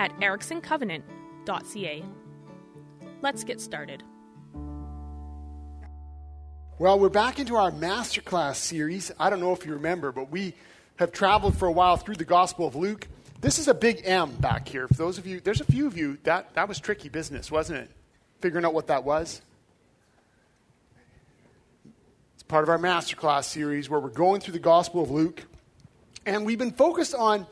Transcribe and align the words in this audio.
at 0.00 0.18
ericksoncovenant.ca. 0.18 2.04
Let's 3.20 3.44
get 3.44 3.60
started. 3.60 4.02
Well, 6.78 6.98
we're 6.98 7.10
back 7.10 7.38
into 7.38 7.56
our 7.56 7.70
masterclass 7.70 8.54
series. 8.56 9.12
I 9.20 9.28
don't 9.28 9.40
know 9.40 9.52
if 9.52 9.66
you 9.66 9.74
remember, 9.74 10.10
but 10.10 10.30
we 10.30 10.54
have 10.96 11.12
traveled 11.12 11.58
for 11.58 11.68
a 11.68 11.72
while 11.72 11.98
through 11.98 12.14
the 12.14 12.24
Gospel 12.24 12.66
of 12.66 12.74
Luke. 12.74 13.08
This 13.42 13.58
is 13.58 13.68
a 13.68 13.74
big 13.74 14.00
M 14.04 14.32
back 14.36 14.66
here. 14.66 14.88
For 14.88 14.94
those 14.94 15.18
of 15.18 15.26
you, 15.26 15.38
there's 15.40 15.60
a 15.60 15.64
few 15.64 15.86
of 15.86 15.98
you 15.98 16.16
that 16.22 16.54
that 16.54 16.66
was 16.66 16.80
tricky 16.80 17.10
business, 17.10 17.50
wasn't 17.50 17.80
it? 17.80 17.90
Figuring 18.40 18.64
out 18.64 18.72
what 18.72 18.86
that 18.86 19.04
was. 19.04 19.42
It's 22.34 22.42
part 22.44 22.62
of 22.62 22.70
our 22.70 22.78
masterclass 22.78 23.44
series 23.44 23.90
where 23.90 24.00
we're 24.00 24.08
going 24.08 24.40
through 24.40 24.54
the 24.54 24.60
Gospel 24.60 25.02
of 25.02 25.10
Luke, 25.10 25.44
and 26.24 26.46
we've 26.46 26.58
been 26.58 26.72
focused 26.72 27.14
on 27.14 27.46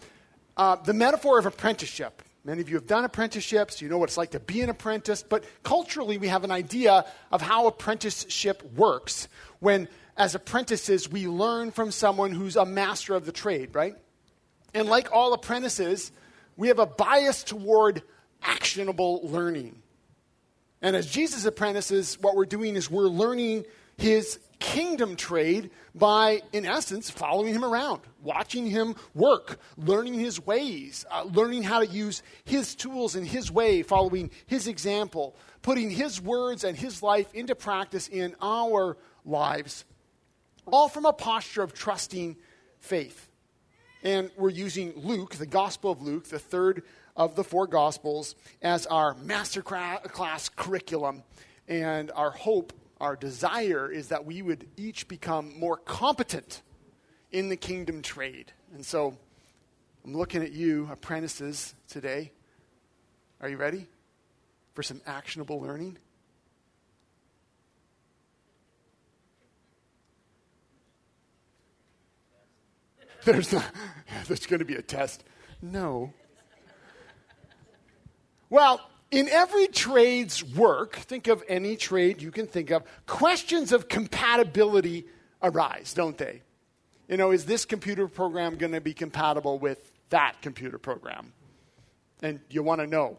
uh, 0.56 0.76
the 0.76 0.94
metaphor 0.94 1.38
of 1.38 1.44
apprenticeship. 1.44 2.22
Many 2.48 2.62
of 2.62 2.70
you 2.70 2.76
have 2.76 2.86
done 2.86 3.04
apprenticeships. 3.04 3.82
You 3.82 3.90
know 3.90 3.98
what 3.98 4.08
it's 4.08 4.16
like 4.16 4.30
to 4.30 4.40
be 4.40 4.62
an 4.62 4.70
apprentice. 4.70 5.22
But 5.22 5.44
culturally, 5.62 6.16
we 6.16 6.28
have 6.28 6.44
an 6.44 6.50
idea 6.50 7.04
of 7.30 7.42
how 7.42 7.66
apprenticeship 7.66 8.62
works 8.74 9.28
when, 9.60 9.86
as 10.16 10.34
apprentices, 10.34 11.10
we 11.10 11.28
learn 11.28 11.72
from 11.72 11.90
someone 11.90 12.32
who's 12.32 12.56
a 12.56 12.64
master 12.64 13.14
of 13.14 13.26
the 13.26 13.32
trade, 13.32 13.74
right? 13.74 13.96
And 14.72 14.88
like 14.88 15.12
all 15.12 15.34
apprentices, 15.34 16.10
we 16.56 16.68
have 16.68 16.78
a 16.78 16.86
bias 16.86 17.44
toward 17.44 18.02
actionable 18.42 19.20
learning. 19.24 19.82
And 20.80 20.96
as 20.96 21.04
Jesus' 21.04 21.44
apprentices, 21.44 22.18
what 22.18 22.34
we're 22.34 22.46
doing 22.46 22.76
is 22.76 22.90
we're 22.90 23.08
learning 23.08 23.66
his 23.98 24.38
kingdom 24.58 25.16
trade 25.16 25.70
by, 25.94 26.42
in 26.52 26.66
essence, 26.66 27.10
following 27.10 27.54
him 27.54 27.64
around, 27.64 28.00
watching 28.22 28.66
him 28.66 28.94
work, 29.14 29.58
learning 29.76 30.14
his 30.14 30.44
ways, 30.44 31.04
uh, 31.10 31.24
learning 31.24 31.62
how 31.62 31.80
to 31.80 31.86
use 31.86 32.22
his 32.44 32.74
tools 32.74 33.16
in 33.16 33.24
his 33.24 33.50
way, 33.50 33.82
following 33.82 34.30
his 34.46 34.66
example, 34.66 35.36
putting 35.62 35.90
his 35.90 36.20
words 36.20 36.64
and 36.64 36.76
his 36.76 37.02
life 37.02 37.32
into 37.34 37.54
practice 37.54 38.08
in 38.08 38.34
our 38.40 38.96
lives, 39.24 39.84
all 40.66 40.88
from 40.88 41.06
a 41.06 41.12
posture 41.12 41.62
of 41.62 41.72
trusting 41.72 42.36
faith. 42.78 43.28
And 44.02 44.30
we're 44.36 44.50
using 44.50 44.92
Luke, 44.96 45.34
the 45.34 45.46
Gospel 45.46 45.90
of 45.90 46.02
Luke, 46.02 46.28
the 46.28 46.38
third 46.38 46.82
of 47.16 47.34
the 47.34 47.42
four 47.42 47.66
Gospels, 47.66 48.36
as 48.62 48.86
our 48.86 49.14
masterclass 49.16 50.54
curriculum. 50.54 51.24
And 51.66 52.10
our 52.14 52.30
hope 52.30 52.72
our 53.00 53.16
desire 53.16 53.90
is 53.90 54.08
that 54.08 54.24
we 54.24 54.42
would 54.42 54.66
each 54.76 55.08
become 55.08 55.58
more 55.58 55.76
competent 55.76 56.62
in 57.30 57.48
the 57.48 57.56
kingdom 57.56 58.02
trade. 58.02 58.52
And 58.74 58.84
so 58.84 59.16
I'm 60.04 60.16
looking 60.16 60.42
at 60.42 60.52
you, 60.52 60.88
apprentices, 60.90 61.74
today. 61.88 62.32
Are 63.40 63.48
you 63.48 63.56
ready 63.56 63.86
for 64.74 64.82
some 64.82 65.00
actionable 65.06 65.60
learning? 65.60 65.98
There's, 73.24 73.54
there's 74.28 74.46
going 74.46 74.60
to 74.60 74.64
be 74.64 74.76
a 74.76 74.82
test. 74.82 75.22
No. 75.60 76.14
Well, 78.48 78.80
in 79.10 79.28
every 79.28 79.66
trade's 79.68 80.44
work, 80.44 80.96
think 80.96 81.28
of 81.28 81.42
any 81.48 81.76
trade 81.76 82.20
you 82.20 82.30
can 82.30 82.46
think 82.46 82.70
of, 82.70 82.82
questions 83.06 83.72
of 83.72 83.88
compatibility 83.88 85.06
arise, 85.42 85.94
don't 85.94 86.18
they? 86.18 86.42
You 87.08 87.16
know, 87.16 87.30
is 87.30 87.46
this 87.46 87.64
computer 87.64 88.06
program 88.06 88.56
going 88.56 88.72
to 88.72 88.82
be 88.82 88.92
compatible 88.92 89.58
with 89.58 89.92
that 90.10 90.42
computer 90.42 90.78
program? 90.78 91.32
And 92.22 92.40
you 92.50 92.62
want 92.62 92.80
to 92.80 92.86
know. 92.86 93.18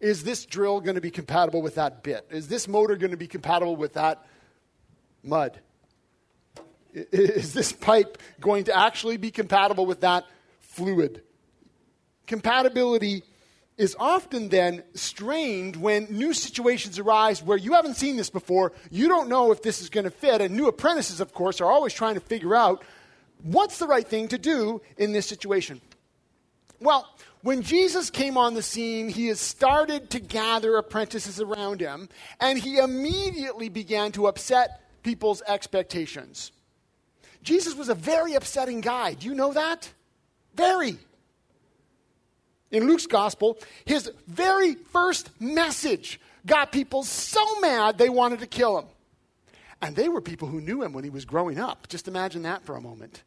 Is 0.00 0.24
this 0.24 0.46
drill 0.46 0.80
going 0.80 0.94
to 0.94 1.00
be 1.00 1.10
compatible 1.10 1.62
with 1.62 1.74
that 1.74 2.02
bit? 2.02 2.26
Is 2.30 2.48
this 2.48 2.68
motor 2.68 2.96
going 2.96 3.10
to 3.10 3.16
be 3.16 3.26
compatible 3.26 3.76
with 3.76 3.94
that 3.94 4.26
mud? 5.22 5.58
Is 6.94 7.52
this 7.52 7.72
pipe 7.72 8.18
going 8.40 8.64
to 8.64 8.76
actually 8.76 9.18
be 9.18 9.30
compatible 9.30 9.84
with 9.84 10.00
that 10.00 10.24
fluid? 10.60 11.22
Compatibility 12.26 13.22
is 13.76 13.94
often 13.98 14.48
then 14.48 14.82
strained 14.94 15.76
when 15.76 16.06
new 16.10 16.32
situations 16.32 16.98
arise 16.98 17.42
where 17.42 17.58
you 17.58 17.74
haven't 17.74 17.96
seen 17.96 18.16
this 18.16 18.30
before. 18.30 18.72
You 18.90 19.08
don't 19.08 19.28
know 19.28 19.52
if 19.52 19.62
this 19.62 19.82
is 19.82 19.90
going 19.90 20.04
to 20.04 20.10
fit. 20.10 20.40
And 20.40 20.56
new 20.56 20.66
apprentices, 20.66 21.20
of 21.20 21.34
course, 21.34 21.60
are 21.60 21.70
always 21.70 21.92
trying 21.92 22.14
to 22.14 22.20
figure 22.20 22.54
out 22.54 22.82
what's 23.42 23.78
the 23.78 23.86
right 23.86 24.06
thing 24.06 24.28
to 24.28 24.38
do 24.38 24.80
in 24.96 25.12
this 25.12 25.26
situation. 25.26 25.80
Well, 26.80 27.06
when 27.42 27.62
Jesus 27.62 28.10
came 28.10 28.36
on 28.36 28.54
the 28.54 28.62
scene, 28.62 29.08
he 29.08 29.28
has 29.28 29.40
started 29.40 30.10
to 30.10 30.20
gather 30.20 30.76
apprentices 30.76 31.40
around 31.40 31.80
him, 31.80 32.08
and 32.40 32.58
he 32.58 32.78
immediately 32.78 33.68
began 33.68 34.10
to 34.12 34.26
upset 34.26 34.80
people's 35.02 35.42
expectations. 35.46 36.50
Jesus 37.42 37.76
was 37.76 37.88
a 37.88 37.94
very 37.94 38.34
upsetting 38.34 38.80
guy. 38.80 39.14
Do 39.14 39.28
you 39.28 39.34
know 39.34 39.52
that? 39.52 39.88
Very 40.54 40.98
in 42.70 42.86
Luke's 42.86 43.06
gospel, 43.06 43.58
his 43.84 44.10
very 44.26 44.74
first 44.74 45.30
message 45.40 46.20
got 46.44 46.72
people 46.72 47.02
so 47.02 47.60
mad 47.60 47.98
they 47.98 48.08
wanted 48.08 48.40
to 48.40 48.46
kill 48.46 48.78
him. 48.78 48.86
And 49.82 49.94
they 49.94 50.08
were 50.08 50.20
people 50.20 50.48
who 50.48 50.60
knew 50.60 50.82
him 50.82 50.92
when 50.92 51.04
he 51.04 51.10
was 51.10 51.24
growing 51.24 51.58
up. 51.58 51.88
Just 51.88 52.08
imagine 52.08 52.42
that 52.42 52.64
for 52.64 52.76
a 52.76 52.80
moment. 52.80 53.22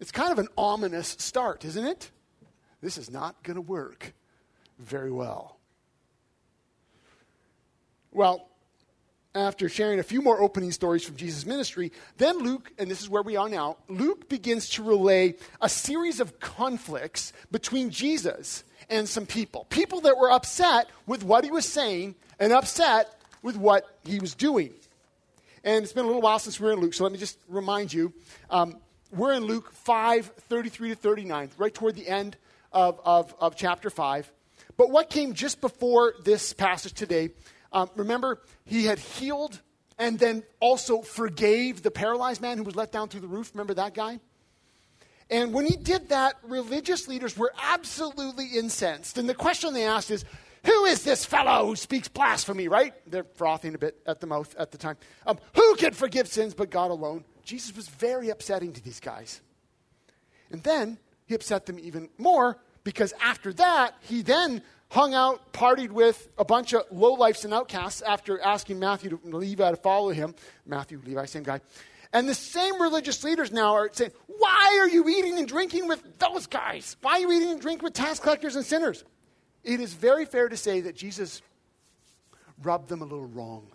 It's 0.00 0.12
kind 0.12 0.30
of 0.30 0.38
an 0.38 0.48
ominous 0.56 1.16
start, 1.18 1.64
isn't 1.64 1.84
it? 1.84 2.10
This 2.80 2.98
is 2.98 3.10
not 3.10 3.42
going 3.42 3.56
to 3.56 3.60
work 3.60 4.12
very 4.78 5.10
well. 5.10 5.58
Well, 8.12 8.47
after 9.34 9.68
sharing 9.68 9.98
a 9.98 10.02
few 10.02 10.22
more 10.22 10.40
opening 10.40 10.72
stories 10.72 11.04
from 11.04 11.16
Jesus' 11.16 11.44
ministry, 11.44 11.92
then 12.16 12.38
Luke, 12.38 12.72
and 12.78 12.90
this 12.90 13.00
is 13.00 13.08
where 13.08 13.22
we 13.22 13.36
are 13.36 13.48
now, 13.48 13.76
Luke 13.88 14.28
begins 14.28 14.68
to 14.70 14.82
relay 14.82 15.34
a 15.60 15.68
series 15.68 16.20
of 16.20 16.40
conflicts 16.40 17.32
between 17.50 17.90
Jesus 17.90 18.64
and 18.88 19.08
some 19.08 19.26
people. 19.26 19.66
People 19.70 20.00
that 20.02 20.16
were 20.16 20.30
upset 20.30 20.88
with 21.06 21.24
what 21.24 21.44
he 21.44 21.50
was 21.50 21.66
saying 21.66 22.14
and 22.38 22.52
upset 22.52 23.14
with 23.42 23.56
what 23.56 23.98
he 24.04 24.18
was 24.18 24.34
doing. 24.34 24.72
And 25.62 25.84
it's 25.84 25.92
been 25.92 26.04
a 26.04 26.06
little 26.06 26.22
while 26.22 26.38
since 26.38 26.58
we 26.58 26.66
were 26.66 26.72
in 26.72 26.80
Luke, 26.80 26.94
so 26.94 27.04
let 27.04 27.12
me 27.12 27.18
just 27.18 27.38
remind 27.48 27.92
you. 27.92 28.12
Um, 28.50 28.78
we're 29.10 29.34
in 29.34 29.44
Luke 29.44 29.72
5 29.72 30.26
33 30.26 30.90
to 30.90 30.94
39, 30.94 31.50
right 31.58 31.74
toward 31.74 31.94
the 31.94 32.08
end 32.08 32.36
of, 32.72 33.00
of, 33.04 33.34
of 33.40 33.56
chapter 33.56 33.90
5. 33.90 34.30
But 34.76 34.90
what 34.90 35.10
came 35.10 35.34
just 35.34 35.60
before 35.60 36.14
this 36.24 36.52
passage 36.52 36.92
today 36.92 37.30
um, 37.72 37.90
remember, 37.96 38.40
he 38.64 38.84
had 38.84 38.98
healed 38.98 39.60
and 39.98 40.18
then 40.18 40.44
also 40.60 41.02
forgave 41.02 41.82
the 41.82 41.90
paralyzed 41.90 42.40
man 42.40 42.56
who 42.56 42.64
was 42.64 42.76
let 42.76 42.92
down 42.92 43.08
through 43.08 43.20
the 43.20 43.28
roof. 43.28 43.50
Remember 43.54 43.74
that 43.74 43.94
guy? 43.94 44.20
And 45.30 45.52
when 45.52 45.66
he 45.66 45.76
did 45.76 46.08
that, 46.08 46.36
religious 46.42 47.08
leaders 47.08 47.36
were 47.36 47.52
absolutely 47.62 48.46
incensed. 48.46 49.18
And 49.18 49.28
the 49.28 49.34
question 49.34 49.74
they 49.74 49.84
asked 49.84 50.10
is, 50.10 50.24
who 50.64 50.84
is 50.86 51.02
this 51.02 51.24
fellow 51.24 51.66
who 51.66 51.76
speaks 51.76 52.08
blasphemy, 52.08 52.68
right? 52.68 52.94
They're 53.06 53.26
frothing 53.34 53.74
a 53.74 53.78
bit 53.78 54.00
at 54.06 54.20
the 54.20 54.26
mouth 54.26 54.54
at 54.58 54.70
the 54.70 54.78
time. 54.78 54.96
Um, 55.26 55.38
who 55.54 55.76
can 55.76 55.92
forgive 55.92 56.28
sins 56.28 56.54
but 56.54 56.70
God 56.70 56.90
alone? 56.90 57.24
Jesus 57.44 57.76
was 57.76 57.88
very 57.88 58.30
upsetting 58.30 58.72
to 58.72 58.82
these 58.82 59.00
guys. 59.00 59.40
And 60.50 60.62
then 60.62 60.98
he 61.26 61.34
upset 61.34 61.66
them 61.66 61.78
even 61.78 62.08
more 62.18 62.58
because 62.84 63.12
after 63.20 63.52
that, 63.54 63.94
he 64.00 64.22
then 64.22 64.62
hung 64.90 65.14
out, 65.14 65.52
partied 65.52 65.90
with 65.90 66.28
a 66.38 66.44
bunch 66.44 66.72
of 66.72 66.88
lowlifes 66.90 67.44
and 67.44 67.52
outcasts 67.52 68.02
after 68.02 68.40
asking 68.40 68.78
Matthew 68.78 69.10
to 69.10 69.36
Levi 69.36 69.70
to 69.70 69.76
follow 69.76 70.10
him. 70.10 70.34
Matthew, 70.66 71.00
Levi, 71.04 71.24
same 71.26 71.42
guy. 71.42 71.60
And 72.12 72.28
the 72.28 72.34
same 72.34 72.80
religious 72.80 73.22
leaders 73.22 73.52
now 73.52 73.74
are 73.74 73.90
saying, 73.92 74.12
Why 74.26 74.78
are 74.80 74.88
you 74.88 75.08
eating 75.08 75.38
and 75.38 75.46
drinking 75.46 75.88
with 75.88 76.18
those 76.18 76.46
guys? 76.46 76.96
Why 77.02 77.12
are 77.12 77.20
you 77.20 77.32
eating 77.32 77.50
and 77.50 77.60
drinking 77.60 77.84
with 77.84 77.92
tax 77.92 78.18
collectors 78.18 78.56
and 78.56 78.64
sinners? 78.64 79.04
It 79.62 79.80
is 79.80 79.92
very 79.92 80.24
fair 80.24 80.48
to 80.48 80.56
say 80.56 80.80
that 80.82 80.96
Jesus 80.96 81.42
rubbed 82.62 82.88
them 82.88 83.02
a 83.02 83.04
little 83.04 83.26
wrong. 83.26 83.70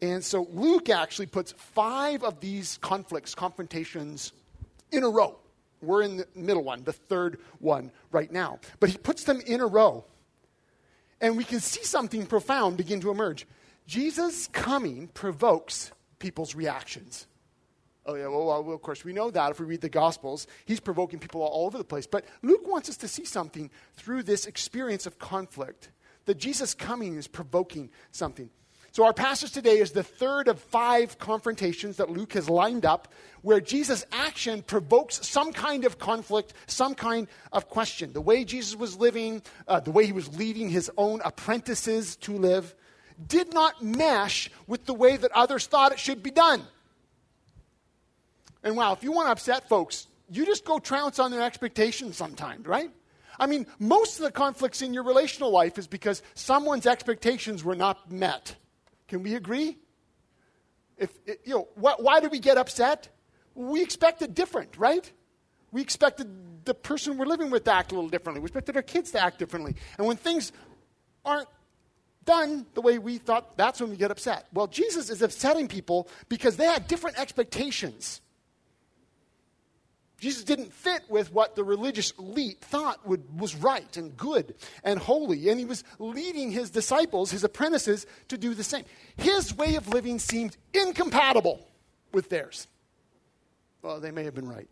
And 0.00 0.22
so 0.24 0.48
Luke 0.52 0.88
actually 0.88 1.26
puts 1.26 1.52
five 1.52 2.22
of 2.22 2.40
these 2.40 2.78
conflicts, 2.80 3.34
confrontations, 3.34 4.32
in 4.92 5.02
a 5.02 5.08
row 5.08 5.38
We're 5.82 6.02
in 6.02 6.18
the 6.18 6.26
middle 6.34 6.64
one, 6.64 6.84
the 6.84 6.92
third 6.92 7.40
one 7.58 7.90
right 8.10 8.30
now. 8.30 8.60
But 8.80 8.90
he 8.90 8.98
puts 8.98 9.24
them 9.24 9.40
in 9.44 9.60
a 9.60 9.66
row. 9.66 10.04
And 11.20 11.36
we 11.36 11.44
can 11.44 11.60
see 11.60 11.84
something 11.84 12.26
profound 12.26 12.76
begin 12.76 13.00
to 13.00 13.10
emerge. 13.10 13.46
Jesus' 13.86 14.48
coming 14.48 15.08
provokes 15.08 15.92
people's 16.18 16.54
reactions. 16.54 17.26
Oh, 18.04 18.14
yeah, 18.14 18.26
well, 18.26 18.46
well, 18.46 18.72
of 18.72 18.82
course, 18.82 19.04
we 19.04 19.12
know 19.12 19.30
that 19.30 19.52
if 19.52 19.60
we 19.60 19.66
read 19.66 19.80
the 19.80 19.88
Gospels. 19.88 20.46
He's 20.64 20.80
provoking 20.80 21.18
people 21.18 21.42
all 21.42 21.66
over 21.66 21.78
the 21.78 21.84
place. 21.84 22.06
But 22.06 22.24
Luke 22.42 22.66
wants 22.66 22.88
us 22.88 22.96
to 22.98 23.08
see 23.08 23.24
something 23.24 23.70
through 23.94 24.24
this 24.24 24.46
experience 24.46 25.06
of 25.06 25.18
conflict 25.18 25.90
that 26.24 26.38
Jesus' 26.38 26.74
coming 26.74 27.16
is 27.16 27.28
provoking 27.28 27.90
something. 28.10 28.50
So, 28.92 29.06
our 29.06 29.14
passage 29.14 29.52
today 29.52 29.78
is 29.78 29.92
the 29.92 30.02
third 30.02 30.48
of 30.48 30.60
five 30.60 31.18
confrontations 31.18 31.96
that 31.96 32.10
Luke 32.10 32.34
has 32.34 32.50
lined 32.50 32.84
up 32.84 33.08
where 33.40 33.58
Jesus' 33.58 34.04
action 34.12 34.60
provokes 34.60 35.26
some 35.26 35.54
kind 35.54 35.86
of 35.86 35.98
conflict, 35.98 36.52
some 36.66 36.94
kind 36.94 37.26
of 37.52 37.70
question. 37.70 38.12
The 38.12 38.20
way 38.20 38.44
Jesus 38.44 38.76
was 38.76 38.98
living, 38.98 39.40
uh, 39.66 39.80
the 39.80 39.90
way 39.90 40.04
he 40.04 40.12
was 40.12 40.36
leading 40.36 40.68
his 40.68 40.90
own 40.98 41.22
apprentices 41.24 42.16
to 42.16 42.36
live, 42.36 42.74
did 43.26 43.54
not 43.54 43.82
mesh 43.82 44.50
with 44.66 44.84
the 44.84 44.92
way 44.92 45.16
that 45.16 45.32
others 45.32 45.64
thought 45.64 45.92
it 45.92 45.98
should 45.98 46.22
be 46.22 46.30
done. 46.30 46.62
And 48.62 48.76
wow, 48.76 48.92
if 48.92 49.02
you 49.02 49.10
want 49.10 49.28
to 49.28 49.32
upset 49.32 49.70
folks, 49.70 50.06
you 50.28 50.44
just 50.44 50.66
go 50.66 50.78
trounce 50.78 51.18
on 51.18 51.30
their 51.30 51.42
expectations 51.42 52.18
sometimes, 52.18 52.66
right? 52.66 52.90
I 53.40 53.46
mean, 53.46 53.66
most 53.78 54.18
of 54.18 54.24
the 54.24 54.30
conflicts 54.30 54.82
in 54.82 54.92
your 54.92 55.04
relational 55.04 55.50
life 55.50 55.78
is 55.78 55.86
because 55.86 56.22
someone's 56.34 56.86
expectations 56.86 57.64
were 57.64 57.74
not 57.74 58.12
met. 58.12 58.56
Can 59.12 59.22
we 59.22 59.34
agree? 59.34 59.76
If, 60.96 61.10
you 61.44 61.52
know, 61.52 61.68
wh- 61.74 62.00
why 62.00 62.20
do 62.20 62.30
we 62.30 62.38
get 62.38 62.56
upset? 62.56 63.10
We 63.54 63.82
expected 63.82 64.34
different, 64.34 64.78
right? 64.78 65.12
We 65.70 65.82
expected 65.82 66.64
the 66.64 66.72
person 66.72 67.18
we're 67.18 67.26
living 67.26 67.50
with 67.50 67.64
to 67.64 67.74
act 67.74 67.92
a 67.92 67.94
little 67.94 68.08
differently. 68.08 68.40
We 68.40 68.46
expected 68.46 68.74
our 68.74 68.80
kids 68.80 69.10
to 69.10 69.22
act 69.22 69.38
differently. 69.38 69.74
And 69.98 70.06
when 70.06 70.16
things 70.16 70.50
aren't 71.26 71.48
done 72.24 72.64
the 72.72 72.80
way 72.80 72.96
we 72.96 73.18
thought, 73.18 73.54
that's 73.58 73.82
when 73.82 73.90
we 73.90 73.96
get 73.96 74.10
upset. 74.10 74.46
Well, 74.50 74.66
Jesus 74.66 75.10
is 75.10 75.20
upsetting 75.20 75.68
people 75.68 76.08
because 76.30 76.56
they 76.56 76.64
had 76.64 76.88
different 76.88 77.20
expectations. 77.20 78.21
Jesus 80.22 80.44
didn't 80.44 80.72
fit 80.72 81.02
with 81.08 81.32
what 81.32 81.56
the 81.56 81.64
religious 81.64 82.12
elite 82.12 82.60
thought 82.60 83.04
would, 83.04 83.40
was 83.40 83.56
right 83.56 83.96
and 83.96 84.16
good 84.16 84.54
and 84.84 85.00
holy. 85.00 85.48
And 85.48 85.58
he 85.58 85.64
was 85.64 85.82
leading 85.98 86.52
his 86.52 86.70
disciples, 86.70 87.32
his 87.32 87.42
apprentices, 87.42 88.06
to 88.28 88.38
do 88.38 88.54
the 88.54 88.62
same. 88.62 88.84
His 89.16 89.52
way 89.52 89.74
of 89.74 89.88
living 89.88 90.20
seemed 90.20 90.56
incompatible 90.72 91.66
with 92.12 92.28
theirs. 92.28 92.68
Well, 93.82 93.98
they 93.98 94.12
may 94.12 94.22
have 94.22 94.36
been 94.36 94.48
right. 94.48 94.68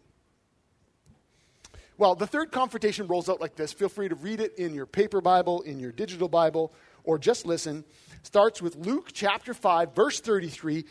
Well, 1.99 2.15
the 2.15 2.29
third 2.29 2.53
confrontation 2.53 3.09
rolls 3.09 3.29
out 3.29 3.41
like 3.41 3.57
this. 3.57 3.73
Feel 3.73 3.89
free 3.89 4.09
to 4.09 4.15
read 4.15 4.39
it 4.39 4.55
in 4.57 4.73
your 4.73 4.87
paper 4.87 5.21
Bible, 5.21 5.63
in 5.63 5.81
your 5.81 5.91
digital 5.91 6.29
Bible, 6.29 6.73
or 7.03 7.19
just 7.19 7.45
listen 7.45 7.85
starts 8.23 8.61
with 8.61 8.77
Luke 8.77 9.11
chapter 9.13 9.55
5, 9.55 9.95
verse 9.95 10.21
33. 10.21 10.85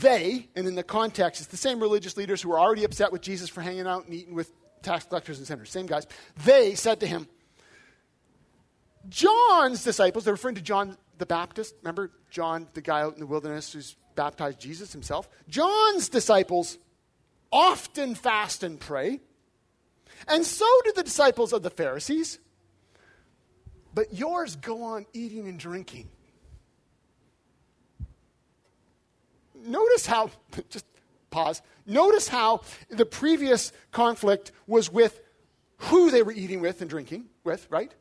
They, 0.00 0.48
and 0.54 0.66
in 0.66 0.74
the 0.74 0.82
context, 0.82 1.40
it's 1.40 1.50
the 1.50 1.56
same 1.56 1.80
religious 1.80 2.16
leaders 2.16 2.42
who 2.42 2.50
were 2.50 2.58
already 2.58 2.84
upset 2.84 3.12
with 3.12 3.22
Jesus 3.22 3.48
for 3.48 3.60
hanging 3.60 3.86
out 3.86 4.04
and 4.04 4.14
eating 4.14 4.34
with 4.34 4.50
tax 4.82 5.04
collectors 5.06 5.38
and 5.38 5.46
sinners, 5.46 5.70
same 5.70 5.86
guys. 5.86 6.06
They 6.44 6.74
said 6.74 7.00
to 7.00 7.06
him, 7.06 7.28
John's 9.08 9.82
disciples, 9.82 10.24
they're 10.24 10.34
referring 10.34 10.56
to 10.56 10.62
John 10.62 10.96
the 11.18 11.26
Baptist. 11.26 11.74
Remember 11.82 12.10
John, 12.30 12.68
the 12.74 12.80
guy 12.80 13.00
out 13.00 13.14
in 13.14 13.20
the 13.20 13.26
wilderness 13.26 13.72
who's 13.72 13.96
baptized 14.14 14.60
Jesus 14.60 14.92
himself? 14.92 15.28
John's 15.48 16.08
disciples 16.08 16.78
often 17.50 18.14
fast 18.14 18.62
and 18.62 18.78
pray, 18.78 19.20
and 20.28 20.44
so 20.44 20.66
do 20.84 20.92
the 20.94 21.02
disciples 21.02 21.52
of 21.52 21.62
the 21.62 21.70
Pharisees. 21.70 22.38
But 23.94 24.14
yours 24.14 24.56
go 24.56 24.82
on 24.84 25.06
eating 25.12 25.48
and 25.48 25.58
drinking. 25.58 26.08
Notice 29.64 30.06
how, 30.06 30.30
just 30.70 30.86
pause, 31.30 31.62
notice 31.86 32.28
how 32.28 32.62
the 32.90 33.06
previous 33.06 33.72
conflict 33.90 34.52
was 34.66 34.90
with 34.90 35.20
who 35.76 36.10
they 36.10 36.22
were 36.22 36.32
eating 36.32 36.60
with 36.60 36.80
and 36.80 36.88
drinking 36.88 37.26
with, 37.44 37.66
right? 37.70 37.92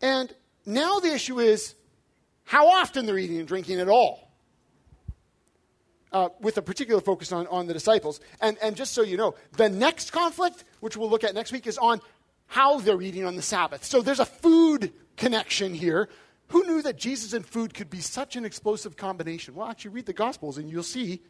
And 0.00 0.34
now 0.66 0.98
the 0.98 1.12
issue 1.12 1.40
is 1.40 1.74
how 2.44 2.68
often 2.68 3.06
they're 3.06 3.18
eating 3.18 3.38
and 3.38 3.48
drinking 3.48 3.80
at 3.80 3.88
all. 3.88 4.28
Uh, 6.12 6.28
with 6.40 6.58
a 6.58 6.62
particular 6.62 7.00
focus 7.00 7.32
on, 7.32 7.46
on 7.46 7.66
the 7.66 7.72
disciples. 7.72 8.20
And, 8.42 8.58
and 8.60 8.76
just 8.76 8.92
so 8.92 9.00
you 9.00 9.16
know, 9.16 9.34
the 9.56 9.70
next 9.70 10.10
conflict, 10.10 10.64
which 10.80 10.94
we'll 10.94 11.08
look 11.08 11.24
at 11.24 11.34
next 11.34 11.52
week, 11.52 11.66
is 11.66 11.78
on 11.78 12.02
how 12.48 12.80
they're 12.80 13.00
eating 13.00 13.24
on 13.24 13.34
the 13.34 13.40
Sabbath. 13.40 13.82
So 13.82 14.02
there's 14.02 14.20
a 14.20 14.26
food 14.26 14.92
connection 15.16 15.72
here 15.72 16.10
who 16.52 16.66
knew 16.66 16.82
that 16.82 16.98
Jesus 16.98 17.32
and 17.32 17.46
food 17.46 17.72
could 17.72 17.88
be 17.88 18.00
such 18.00 18.36
an 18.36 18.44
explosive 18.44 18.94
combination? 18.94 19.54
Well, 19.54 19.68
actually, 19.68 19.92
read 19.92 20.04
the 20.04 20.12
Gospels 20.12 20.58
and 20.58 20.68
you'll 20.68 20.82
see. 20.82 21.22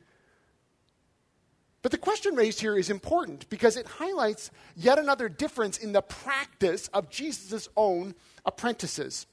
But 1.80 1.92
the 1.92 1.98
question 1.98 2.34
raised 2.34 2.60
here 2.60 2.76
is 2.76 2.90
important 2.90 3.48
because 3.48 3.76
it 3.76 3.86
highlights 3.86 4.50
yet 4.74 4.98
another 4.98 5.28
difference 5.28 5.78
in 5.78 5.92
the 5.92 6.02
practice 6.02 6.88
of 6.88 7.08
Jesus' 7.08 7.68
own 7.76 8.16
apprentices. 8.44 9.28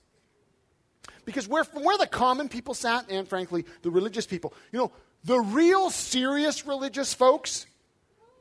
Because 1.25 1.47
where, 1.47 1.63
from 1.63 1.83
where 1.83 1.97
the 1.97 2.05
common 2.05 2.49
people 2.49 2.75
sat, 2.75 3.09
and 3.09 3.27
frankly, 3.27 3.65
the 3.81 3.89
religious 3.89 4.27
people, 4.27 4.53
you 4.71 4.77
know, 4.77 4.91
the 5.23 5.39
real 5.39 5.89
serious 5.89 6.67
religious 6.67 7.15
folks, 7.15 7.65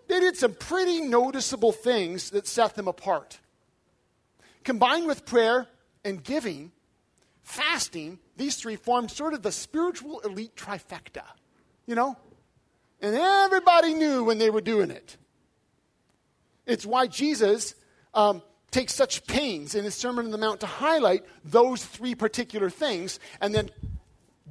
they 0.07 0.21
did 0.21 0.37
some 0.37 0.53
pretty 0.53 1.01
noticeable 1.01 1.73
things 1.73 2.29
that 2.31 2.47
set 2.47 2.75
them 2.75 2.89
apart. 2.89 3.39
Combined 4.65 5.07
with 5.07 5.25
prayer 5.25 5.67
and 6.05 6.23
giving, 6.23 6.73
fasting, 7.49 8.19
these 8.37 8.57
three 8.57 8.77
formed 8.77 9.11
sort 9.11 9.33
of 9.33 9.43
the 9.43 9.51
spiritual 9.51 10.21
elite 10.21 10.55
trifecta, 10.55 11.25
you 11.87 11.95
know? 11.95 12.17
And 13.01 13.17
everybody 13.17 13.95
knew 13.95 14.25
when 14.25 14.39
they 14.39 14.51
were 14.51 14.61
doing 14.61 14.91
it. 14.91 15.17
It's 16.67 16.85
why 16.85 17.07
Jesus 17.07 17.75
um, 18.13 18.43
takes 18.71 18.95
such 18.95 19.27
pains 19.27 19.75
in 19.75 19.85
his 19.85 19.95
Sermon 19.95 20.27
on 20.27 20.31
the 20.31 20.39
Mount 20.39 20.61
to 20.61 20.67
highlight 20.67 21.25
those 21.43 21.85
three 21.85 22.15
particular 22.15 22.69
things 22.69 23.19
and 23.41 23.55
then 23.55 23.71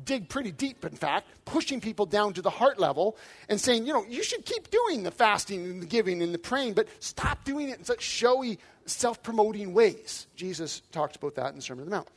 dig 0.04 0.28
pretty 0.28 0.52
deep, 0.52 0.84
in 0.84 0.96
fact, 0.96 1.28
pushing 1.46 1.80
people 1.80 2.06
down 2.06 2.34
to 2.34 2.42
the 2.42 2.50
heart 2.50 2.80
level 2.80 3.18
and 3.50 3.62
saying, 3.62 3.86
you 3.86 3.94
know, 3.94 4.06
you 4.08 4.24
should 4.24 4.46
keep 4.46 4.72
doing 4.72 5.04
the 5.04 5.12
fasting 5.12 5.66
and 5.66 5.82
the 5.82 5.86
giving 5.86 6.22
and 6.24 6.34
the 6.34 6.40
praying, 6.40 6.74
but 6.74 6.88
stop 7.00 7.44
doing 7.44 7.70
it 7.70 7.78
in 7.78 7.84
such 7.84 8.02
showy, 8.02 8.58
self 8.86 9.22
promoting 9.22 9.74
ways. 9.74 10.26
Jesus 10.36 10.82
talks 10.92 11.16
about 11.16 11.36
that 11.36 11.50
in 11.50 11.58
the 11.58 11.62
Sermon 11.62 11.84
on 11.84 11.90
the 11.90 11.96
Mount. 11.96 12.08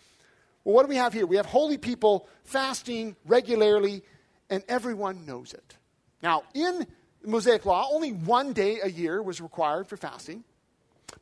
Well, 0.64 0.74
what 0.74 0.82
do 0.82 0.88
we 0.88 0.96
have 0.96 1.12
here? 1.12 1.26
We 1.26 1.36
have 1.36 1.46
holy 1.46 1.78
people 1.78 2.28
fasting 2.44 3.16
regularly, 3.26 4.02
and 4.48 4.62
everyone 4.68 5.26
knows 5.26 5.54
it. 5.54 5.76
Now, 6.22 6.42
in 6.54 6.86
the 7.22 7.28
Mosaic 7.28 7.64
Law, 7.64 7.88
only 7.90 8.12
one 8.12 8.52
day 8.52 8.80
a 8.82 8.88
year 8.88 9.22
was 9.22 9.40
required 9.40 9.86
for 9.86 9.96
fasting. 9.96 10.44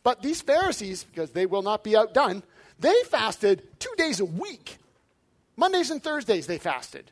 But 0.02 0.22
these 0.22 0.42
Pharisees, 0.42 1.04
because 1.04 1.30
they 1.30 1.46
will 1.46 1.62
not 1.62 1.84
be 1.84 1.96
outdone, 1.96 2.42
they 2.78 2.94
fasted 3.06 3.62
two 3.78 3.92
days 3.96 4.20
a 4.20 4.24
week. 4.24 4.78
Mondays 5.56 5.90
and 5.90 6.02
Thursdays 6.02 6.46
they 6.46 6.58
fasted. 6.58 7.10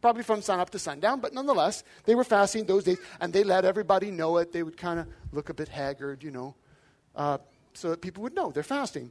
Probably 0.00 0.22
from 0.22 0.42
sunup 0.42 0.70
to 0.70 0.78
sundown, 0.78 1.20
but 1.20 1.32
nonetheless, 1.32 1.82
they 2.04 2.14
were 2.14 2.24
fasting 2.24 2.66
those 2.66 2.84
days, 2.84 2.98
and 3.20 3.32
they 3.32 3.42
let 3.42 3.64
everybody 3.64 4.10
know 4.10 4.36
it. 4.38 4.52
They 4.52 4.62
would 4.62 4.76
kind 4.76 5.00
of 5.00 5.06
look 5.32 5.48
a 5.48 5.54
bit 5.54 5.68
haggard, 5.68 6.22
you 6.22 6.30
know, 6.30 6.54
uh, 7.16 7.38
so 7.72 7.90
that 7.90 8.02
people 8.02 8.22
would 8.22 8.34
know 8.34 8.50
they're 8.50 8.62
fasting. 8.62 9.10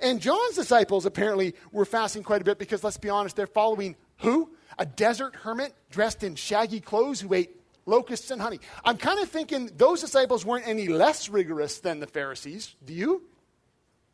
And 0.00 0.20
John's 0.20 0.54
disciples 0.54 1.06
apparently 1.06 1.54
were 1.72 1.84
fasting 1.84 2.22
quite 2.22 2.40
a 2.40 2.44
bit 2.44 2.58
because, 2.58 2.84
let's 2.84 2.96
be 2.96 3.08
honest, 3.08 3.36
they're 3.36 3.46
following 3.46 3.96
who? 4.18 4.50
A 4.78 4.86
desert 4.86 5.34
hermit 5.34 5.74
dressed 5.90 6.22
in 6.22 6.34
shaggy 6.34 6.80
clothes 6.80 7.20
who 7.20 7.34
ate 7.34 7.56
locusts 7.86 8.30
and 8.30 8.40
honey. 8.40 8.60
I'm 8.84 8.96
kind 8.96 9.18
of 9.20 9.28
thinking 9.28 9.70
those 9.76 10.00
disciples 10.00 10.44
weren't 10.44 10.66
any 10.66 10.88
less 10.88 11.28
rigorous 11.28 11.80
than 11.80 12.00
the 12.00 12.06
Pharisees. 12.06 12.74
Do 12.84 12.92
you? 12.92 13.22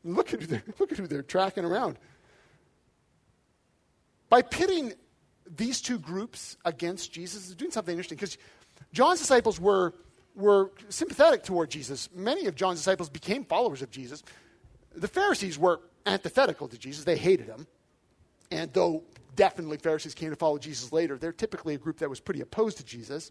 Look 0.05 0.33
at 0.33 0.41
who 0.41 0.47
they're, 0.47 0.63
look 0.79 0.93
at 0.93 0.99
who 0.99 1.07
they're 1.07 1.23
tracking 1.23 1.65
around. 1.65 1.99
By 4.29 4.43
pitting 4.43 4.93
these 5.49 5.81
two 5.81 5.99
groups 5.99 6.57
against 6.65 7.13
Jesus 7.13 7.49
is 7.49 7.55
doing 7.55 7.71
something 7.71 7.93
interesting 7.93 8.17
because 8.17 8.39
John's 8.93 9.21
disciples 9.21 9.61
were, 9.61 9.95
were 10.35 10.73
sympathetic 10.89 11.45
toward 11.45 11.71
Jesus. 11.71 12.09
Many 12.15 12.47
of 12.47 12.57
John's 12.57 12.79
disciples 12.79 13.09
became 13.09 13.45
followers 13.45 13.83
of 13.83 13.91
Jesus. 13.91 14.25
The 14.97 15.09
Pharisees 15.09 15.59
were 15.59 15.81
antithetical 16.07 16.69
to 16.69 16.79
Jesus, 16.79 17.05
they 17.05 17.17
hated 17.17 17.47
him. 17.47 17.67
And 18.51 18.73
though 18.73 19.03
definitely 19.35 19.77
Pharisees 19.77 20.15
came 20.15 20.31
to 20.31 20.37
follow 20.37 20.59
Jesus 20.59 20.93
later, 20.93 21.19
they're 21.19 21.33
typically 21.33 21.75
a 21.75 21.79
group 21.79 21.99
that 21.99 22.11
was 22.11 22.21
pretty 22.21 22.41
opposed 22.41 22.79
to 22.79 22.85
Jesus. 22.85 23.31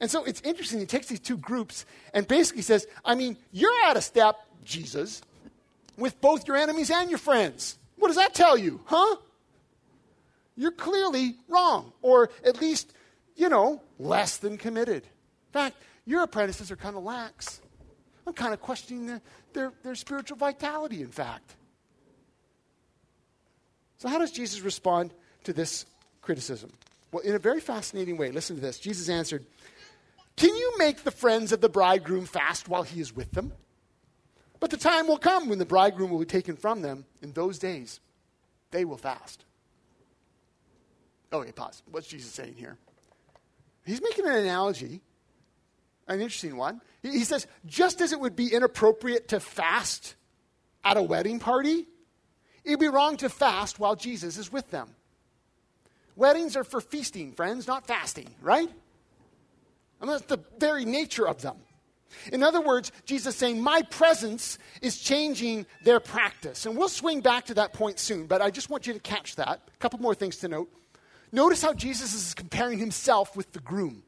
And 0.00 0.10
so 0.10 0.24
it's 0.24 0.40
interesting, 0.40 0.80
he 0.80 0.86
takes 0.86 1.06
these 1.06 1.20
two 1.20 1.36
groups 1.36 1.86
and 2.12 2.26
basically 2.26 2.62
says, 2.62 2.86
I 3.04 3.14
mean, 3.14 3.36
you're 3.52 3.74
out 3.84 3.96
of 3.96 4.02
step, 4.02 4.36
Jesus, 4.64 5.22
with 5.96 6.20
both 6.20 6.48
your 6.48 6.56
enemies 6.56 6.90
and 6.90 7.10
your 7.10 7.18
friends. 7.18 7.78
What 7.96 8.08
does 8.08 8.16
that 8.16 8.34
tell 8.34 8.58
you, 8.58 8.80
huh? 8.86 9.16
You're 10.56 10.72
clearly 10.72 11.36
wrong, 11.48 11.92
or 12.02 12.30
at 12.44 12.60
least, 12.60 12.92
you 13.36 13.48
know, 13.48 13.82
less 13.98 14.36
than 14.36 14.56
committed. 14.56 15.04
In 15.04 15.52
fact, 15.52 15.76
your 16.06 16.22
apprentices 16.22 16.70
are 16.70 16.76
kind 16.76 16.96
of 16.96 17.02
lax. 17.02 17.60
I'm 18.26 18.32
kind 18.32 18.54
of 18.54 18.60
questioning 18.60 19.06
their, 19.06 19.20
their, 19.52 19.72
their 19.82 19.94
spiritual 19.94 20.36
vitality, 20.36 21.02
in 21.02 21.08
fact. 21.08 21.54
So, 23.98 24.08
how 24.08 24.18
does 24.18 24.32
Jesus 24.32 24.60
respond 24.60 25.12
to 25.44 25.52
this 25.52 25.86
criticism? 26.22 26.72
Well, 27.12 27.22
in 27.22 27.34
a 27.34 27.38
very 27.38 27.60
fascinating 27.60 28.16
way. 28.16 28.30
Listen 28.32 28.56
to 28.56 28.62
this. 28.62 28.78
Jesus 28.78 29.08
answered, 29.08 29.44
Can 30.36 30.54
you 30.54 30.74
make 30.78 31.04
the 31.04 31.10
friends 31.10 31.52
of 31.52 31.60
the 31.60 31.68
bridegroom 31.68 32.26
fast 32.26 32.68
while 32.68 32.82
he 32.82 33.00
is 33.00 33.14
with 33.14 33.30
them? 33.32 33.52
But 34.60 34.70
the 34.70 34.76
time 34.76 35.06
will 35.06 35.18
come 35.18 35.48
when 35.48 35.58
the 35.58 35.66
bridegroom 35.66 36.10
will 36.10 36.18
be 36.18 36.24
taken 36.24 36.56
from 36.56 36.82
them. 36.82 37.04
In 37.22 37.32
those 37.32 37.58
days, 37.58 38.00
they 38.70 38.84
will 38.84 38.96
fast. 38.96 39.44
Okay, 41.32 41.52
pause. 41.52 41.82
What's 41.90 42.06
Jesus 42.06 42.32
saying 42.32 42.54
here? 42.56 42.76
He's 43.84 44.00
making 44.00 44.26
an 44.26 44.36
analogy, 44.36 45.00
an 46.06 46.20
interesting 46.20 46.56
one. 46.56 46.80
He 47.02 47.24
says, 47.24 47.46
just 47.66 48.00
as 48.00 48.12
it 48.12 48.20
would 48.20 48.36
be 48.36 48.52
inappropriate 48.52 49.28
to 49.28 49.40
fast 49.40 50.14
at 50.84 50.96
a 50.96 51.02
wedding 51.02 51.38
party, 51.38 51.86
it'd 52.64 52.80
be 52.80 52.88
wrong 52.88 53.16
to 53.18 53.28
fast 53.28 53.78
while 53.78 53.96
Jesus 53.96 54.38
is 54.38 54.50
with 54.50 54.70
them. 54.70 54.88
Weddings 56.16 56.56
are 56.56 56.64
for 56.64 56.80
feasting, 56.80 57.32
friends, 57.32 57.66
not 57.66 57.86
fasting, 57.86 58.28
right? 58.40 58.70
And 60.00 60.10
that's 60.10 60.24
the 60.26 60.38
very 60.58 60.84
nature 60.84 61.26
of 61.26 61.42
them. 61.42 61.56
In 62.32 62.42
other 62.42 62.60
words, 62.60 62.92
Jesus 63.04 63.34
is 63.34 63.38
saying, 63.38 63.60
My 63.60 63.82
presence 63.82 64.58
is 64.80 64.98
changing 64.98 65.66
their 65.82 65.98
practice. 65.98 66.66
And 66.66 66.76
we'll 66.76 66.88
swing 66.88 67.20
back 67.20 67.46
to 67.46 67.54
that 67.54 67.72
point 67.72 67.98
soon, 67.98 68.26
but 68.26 68.40
I 68.40 68.50
just 68.50 68.70
want 68.70 68.86
you 68.86 68.92
to 68.92 69.00
catch 69.00 69.36
that. 69.36 69.60
A 69.66 69.78
couple 69.78 69.98
more 69.98 70.14
things 70.14 70.36
to 70.38 70.48
note. 70.48 70.72
Notice 71.32 71.62
how 71.62 71.74
Jesus 71.74 72.14
is 72.14 72.34
comparing 72.34 72.78
himself 72.78 73.36
with 73.36 73.52
the 73.52 73.58
groom. 73.58 74.04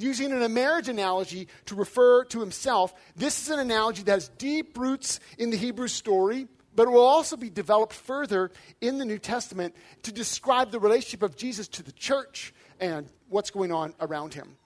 Using 0.00 0.32
an 0.32 0.54
marriage 0.54 0.88
analogy 0.88 1.46
to 1.66 1.74
refer 1.74 2.24
to 2.24 2.40
himself, 2.40 2.94
this 3.16 3.42
is 3.42 3.50
an 3.50 3.58
analogy 3.58 4.02
that 4.04 4.12
has 4.12 4.30
deep 4.38 4.78
roots 4.78 5.20
in 5.36 5.50
the 5.50 5.58
Hebrew 5.58 5.88
story, 5.88 6.48
but 6.74 6.88
it 6.88 6.90
will 6.90 7.04
also 7.04 7.36
be 7.36 7.50
developed 7.50 7.92
further 7.92 8.50
in 8.80 8.96
the 8.96 9.04
New 9.04 9.18
Testament 9.18 9.76
to 10.04 10.10
describe 10.10 10.70
the 10.70 10.80
relationship 10.80 11.22
of 11.22 11.36
Jesus 11.36 11.68
to 11.68 11.82
the 11.82 11.92
church 11.92 12.54
and 12.80 13.08
what's 13.28 13.50
going 13.50 13.72
on 13.72 13.92
around 14.00 14.32
him. 14.32 14.56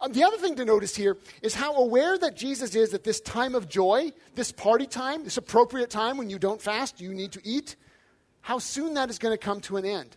Um, 0.00 0.12
the 0.12 0.22
other 0.22 0.36
thing 0.36 0.54
to 0.54 0.64
notice 0.64 0.94
here 0.94 1.16
is 1.42 1.56
how 1.56 1.74
aware 1.74 2.16
that 2.16 2.36
Jesus 2.36 2.76
is 2.76 2.94
at 2.94 3.02
this 3.02 3.20
time 3.20 3.56
of 3.56 3.68
joy, 3.68 4.12
this 4.36 4.52
party 4.52 4.86
time, 4.86 5.24
this 5.24 5.38
appropriate 5.38 5.90
time 5.90 6.18
when 6.18 6.30
you 6.30 6.38
don't 6.38 6.62
fast, 6.62 7.00
you 7.00 7.12
need 7.12 7.32
to 7.32 7.40
eat, 7.42 7.74
how 8.42 8.60
soon 8.60 8.94
that 8.94 9.10
is 9.10 9.18
going 9.18 9.36
to 9.36 9.44
come 9.44 9.60
to 9.62 9.76
an 9.76 9.84
end. 9.84 10.16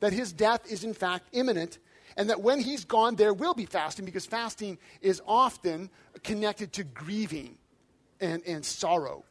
That 0.00 0.14
his 0.14 0.32
death 0.32 0.72
is 0.72 0.82
in 0.82 0.94
fact 0.94 1.28
imminent, 1.32 1.78
and 2.18 2.28
that 2.30 2.42
when 2.42 2.60
he's 2.60 2.84
gone, 2.84 3.14
there 3.14 3.32
will 3.32 3.54
be 3.54 3.64
fasting 3.64 4.04
because 4.04 4.26
fasting 4.26 4.76
is 5.00 5.22
often 5.24 5.88
connected 6.24 6.72
to 6.72 6.82
grieving 6.82 7.56
and, 8.20 8.42
and 8.44 8.66
sorrow. 8.66 9.24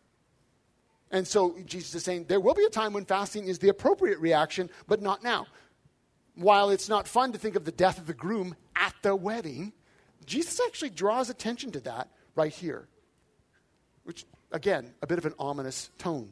And 1.11 1.27
so 1.27 1.57
Jesus 1.65 1.93
is 1.93 2.03
saying 2.03 2.25
there 2.29 2.39
will 2.39 2.53
be 2.53 2.63
a 2.63 2.69
time 2.69 2.93
when 2.93 3.03
fasting 3.03 3.45
is 3.45 3.59
the 3.59 3.67
appropriate 3.67 4.19
reaction, 4.19 4.69
but 4.87 5.01
not 5.01 5.21
now. 5.21 5.47
While 6.35 6.69
it's 6.69 6.87
not 6.87 7.09
fun 7.09 7.33
to 7.33 7.37
think 7.37 7.57
of 7.57 7.65
the 7.65 7.73
death 7.73 7.97
of 7.97 8.07
the 8.07 8.13
groom 8.13 8.55
at 8.73 8.95
the 9.01 9.15
wedding, 9.15 9.73
Jesus 10.25 10.61
actually 10.65 10.91
draws 10.91 11.29
attention 11.29 11.73
to 11.73 11.81
that 11.81 12.09
right 12.35 12.53
here, 12.53 12.87
which, 14.05 14.25
again, 14.53 14.93
a 15.01 15.07
bit 15.07 15.17
of 15.17 15.25
an 15.25 15.33
ominous 15.37 15.89
tone. 15.97 16.29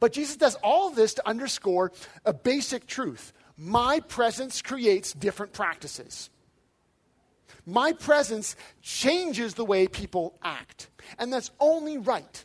But 0.00 0.12
Jesus 0.12 0.36
does 0.36 0.56
all 0.56 0.90
this 0.90 1.14
to 1.14 1.28
underscore 1.28 1.92
a 2.24 2.32
basic 2.32 2.88
truth 2.88 3.32
my 3.56 4.00
presence 4.00 4.62
creates 4.62 5.12
different 5.12 5.52
practices. 5.52 6.30
My 7.66 7.92
presence 7.92 8.56
changes 8.82 9.54
the 9.54 9.64
way 9.64 9.86
people 9.86 10.38
act. 10.42 10.88
And 11.18 11.32
that's 11.32 11.50
only 11.60 11.98
right, 11.98 12.44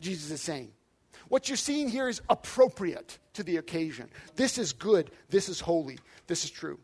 Jesus 0.00 0.30
is 0.30 0.40
saying. 0.40 0.72
What 1.28 1.48
you're 1.48 1.56
seeing 1.56 1.88
here 1.88 2.08
is 2.08 2.22
appropriate 2.28 3.18
to 3.34 3.42
the 3.42 3.56
occasion. 3.56 4.08
This 4.36 4.58
is 4.58 4.72
good. 4.72 5.10
This 5.28 5.48
is 5.48 5.60
holy. 5.60 5.98
This 6.26 6.44
is 6.44 6.50
true. 6.50 6.78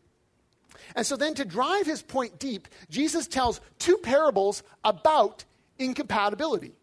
And 0.95 1.05
so 1.05 1.15
then, 1.15 1.33
to 1.35 1.45
drive 1.45 1.85
his 1.85 2.01
point 2.01 2.39
deep, 2.39 2.67
Jesus 2.89 3.27
tells 3.27 3.61
two 3.79 3.97
parables 3.97 4.63
about 4.83 5.45
incompatibility. 5.79 6.73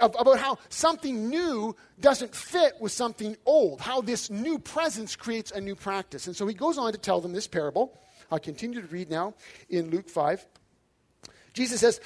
About 0.00 0.38
how 0.38 0.58
something 0.70 1.28
new 1.28 1.76
doesn't 2.00 2.34
fit 2.34 2.74
with 2.80 2.90
something 2.90 3.36
old, 3.46 3.80
how 3.80 4.00
this 4.00 4.28
new 4.28 4.58
presence 4.58 5.14
creates 5.14 5.52
a 5.52 5.60
new 5.60 5.76
practice. 5.76 6.26
And 6.26 6.34
so 6.34 6.46
he 6.46 6.54
goes 6.54 6.78
on 6.78 6.92
to 6.92 6.98
tell 6.98 7.20
them 7.20 7.32
this 7.32 7.46
parable. 7.46 7.96
I'll 8.30 8.40
continue 8.40 8.80
to 8.80 8.88
read 8.88 9.08
now 9.08 9.34
in 9.68 9.90
Luke 9.90 10.08
5. 10.08 10.44
Jesus 11.52 11.80
says, 11.80 12.00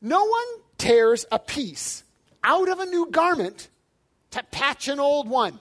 No 0.00 0.24
one 0.24 0.46
tears 0.78 1.26
a 1.32 1.40
piece 1.40 2.04
out 2.44 2.68
of 2.68 2.78
a 2.78 2.86
new 2.86 3.10
garment 3.10 3.68
to 4.30 4.42
patch 4.52 4.86
an 4.88 5.00
old 5.00 5.28
one. 5.28 5.58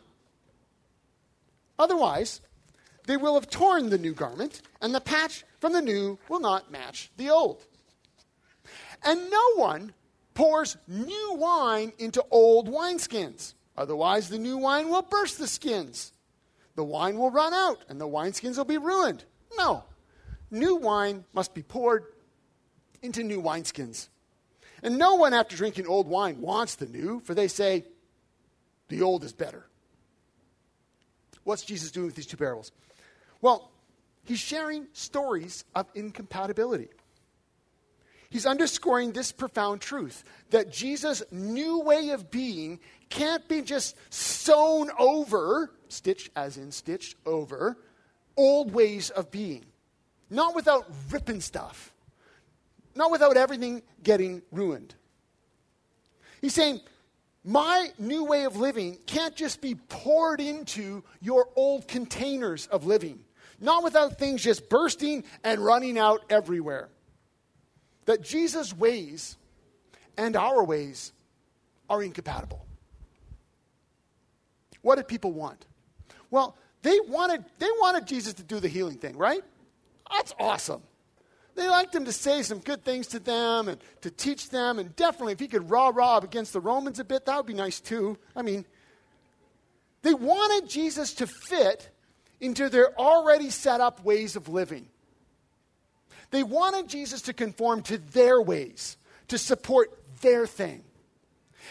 Otherwise, 1.80 2.42
they 3.08 3.18
will 3.18 3.36
have 3.36 3.50
torn 3.50 3.90
the 3.90 3.98
new 3.98 4.14
garment, 4.14 4.62
and 4.82 4.94
the 4.94 5.02
patch 5.02 5.44
from 5.60 5.74
the 5.74 5.82
new 5.82 6.20
will 6.30 6.40
not 6.40 6.72
match 6.72 7.10
the 7.18 7.30
old. 7.30 7.64
And 9.04 9.32
no 9.32 9.56
one 9.56 9.94
pours 10.38 10.78
new 10.88 11.34
wine 11.34 11.92
into 11.98 12.24
old 12.30 12.70
wineskins. 12.70 13.56
Otherwise, 13.76 14.30
the 14.30 14.38
new 14.38 14.56
wine 14.56 14.88
will 14.88 15.02
burst 15.02 15.40
the 15.40 15.48
skins. 15.48 16.14
The 16.76 16.84
wine 16.84 17.18
will 17.18 17.32
run 17.32 17.56
out, 17.56 17.80
and 17.90 18.00
the 18.00 18.08
wineskins 18.08 18.56
will 18.56 18.64
be 18.64 18.78
ruined. 18.78 19.24
No. 19.58 19.84
New 20.52 20.76
wine 20.76 21.26
must 21.34 21.56
be 21.56 21.64
poured 21.64 22.06
into 23.02 23.24
new 23.24 23.42
wineskins. 23.42 24.10
And 24.84 25.00
no 25.00 25.16
one, 25.16 25.34
after 25.34 25.58
drinking 25.58 25.88
old 25.88 26.08
wine, 26.08 26.40
wants 26.40 26.76
the 26.76 26.86
new, 26.86 27.20
for 27.22 27.34
they 27.34 27.48
say, 27.48 27.86
the 28.90 29.02
old 29.02 29.24
is 29.24 29.34
better. 29.34 29.66
What's 31.46 31.64
Jesus 31.64 31.90
doing 31.90 32.06
with 32.06 32.16
these 32.16 32.28
two 32.28 32.38
parables? 32.38 32.72
Well, 33.42 33.72
he's 34.24 34.38
sharing 34.38 34.86
stories 34.94 35.64
of 35.74 35.88
incompatibility. 35.96 36.90
He's 38.30 38.46
underscoring 38.46 39.12
this 39.12 39.32
profound 39.32 39.82
truth 39.82 40.24
that 40.50 40.72
Jesus' 40.72 41.24
new 41.32 41.80
way 41.80 42.10
of 42.10 42.30
being 42.30 42.80
can't 43.10 43.48
be 43.48 43.62
just 43.62 43.96
sewn 44.14 44.90
over, 45.00 45.72
stitched 45.88 46.30
as 46.36 46.58
in 46.58 46.72
stitched 46.72 47.16
over, 47.26 47.78
old 48.36 48.74
ways 48.74 49.10
of 49.10 49.32
being. 49.32 49.66
Not 50.30 50.56
without 50.56 50.86
ripping 51.10 51.40
stuff, 51.40 51.94
not 52.96 53.12
without 53.12 53.38
everything 53.38 53.82
getting 54.04 54.42
ruined. 54.52 54.94
He's 56.42 56.54
saying, 56.54 56.82
my 57.46 57.92
new 57.98 58.26
way 58.26 58.44
of 58.44 58.58
living 58.58 58.98
can't 59.06 59.36
just 59.36 59.62
be 59.62 59.76
poured 59.76 60.42
into 60.42 61.04
your 61.22 61.48
old 61.56 61.88
containers 61.88 62.68
of 62.68 62.86
living 62.86 63.24
not 63.60 63.84
without 63.84 64.18
things 64.18 64.44
just 64.44 64.70
bursting 64.70 65.24
and 65.44 65.64
running 65.64 65.98
out 65.98 66.24
everywhere. 66.30 66.90
That 68.08 68.24
Jesus' 68.24 68.76
ways 68.76 69.38
and 70.18 70.36
our 70.36 70.64
ways 70.64 71.14
are 71.90 72.02
incompatible. 72.02 72.66
What 74.82 74.96
did 74.96 75.08
people 75.08 75.32
want? 75.34 75.66
Well, 76.32 76.58
they 76.82 77.00
wanted, 77.08 77.46
they 77.60 77.70
wanted 77.80 78.08
Jesus 78.08 78.34
to 78.36 78.44
do 78.44 78.60
the 78.60 78.68
healing 78.68 78.98
thing, 78.98 79.18
right? 79.18 79.44
That's 80.12 80.34
awesome. 80.40 80.82
They 81.56 81.68
liked 81.68 81.94
him 81.94 82.06
to 82.06 82.12
say 82.12 82.44
some 82.44 82.60
good 82.60 82.86
things 82.86 83.08
to 83.08 83.20
them 83.20 83.68
and 83.68 83.80
to 84.02 84.12
teach 84.12 84.50
them, 84.50 84.80
and 84.80 84.96
definitely 84.96 85.34
if 85.34 85.40
he 85.40 85.48
could 85.48 85.70
rah 85.70 85.90
rah 85.90 86.20
against 86.20 86.54
the 86.54 86.60
Romans 86.60 87.00
a 87.00 87.04
bit, 87.04 87.26
that 87.26 87.36
would 87.36 87.46
be 87.46 87.54
nice 87.54 87.80
too. 87.80 88.18
I 88.36 88.42
mean, 88.42 88.64
they 90.04 90.14
wanted 90.14 90.70
Jesus 90.70 91.14
to 91.16 91.28
fit 91.28 91.90
into 92.40 92.70
their 92.70 92.98
already 92.98 93.50
set 93.50 93.82
up 93.82 94.04
ways 94.04 94.36
of 94.36 94.48
living. 94.48 94.88
They 96.32 96.44
wanted 96.44 96.88
Jesus 96.88 97.22
to 97.24 97.34
conform 97.34 97.82
to 97.84 97.98
their 97.98 98.42
ways, 98.42 98.98
to 99.30 99.38
support 99.38 99.92
their 100.22 100.46
thing. 100.46 100.84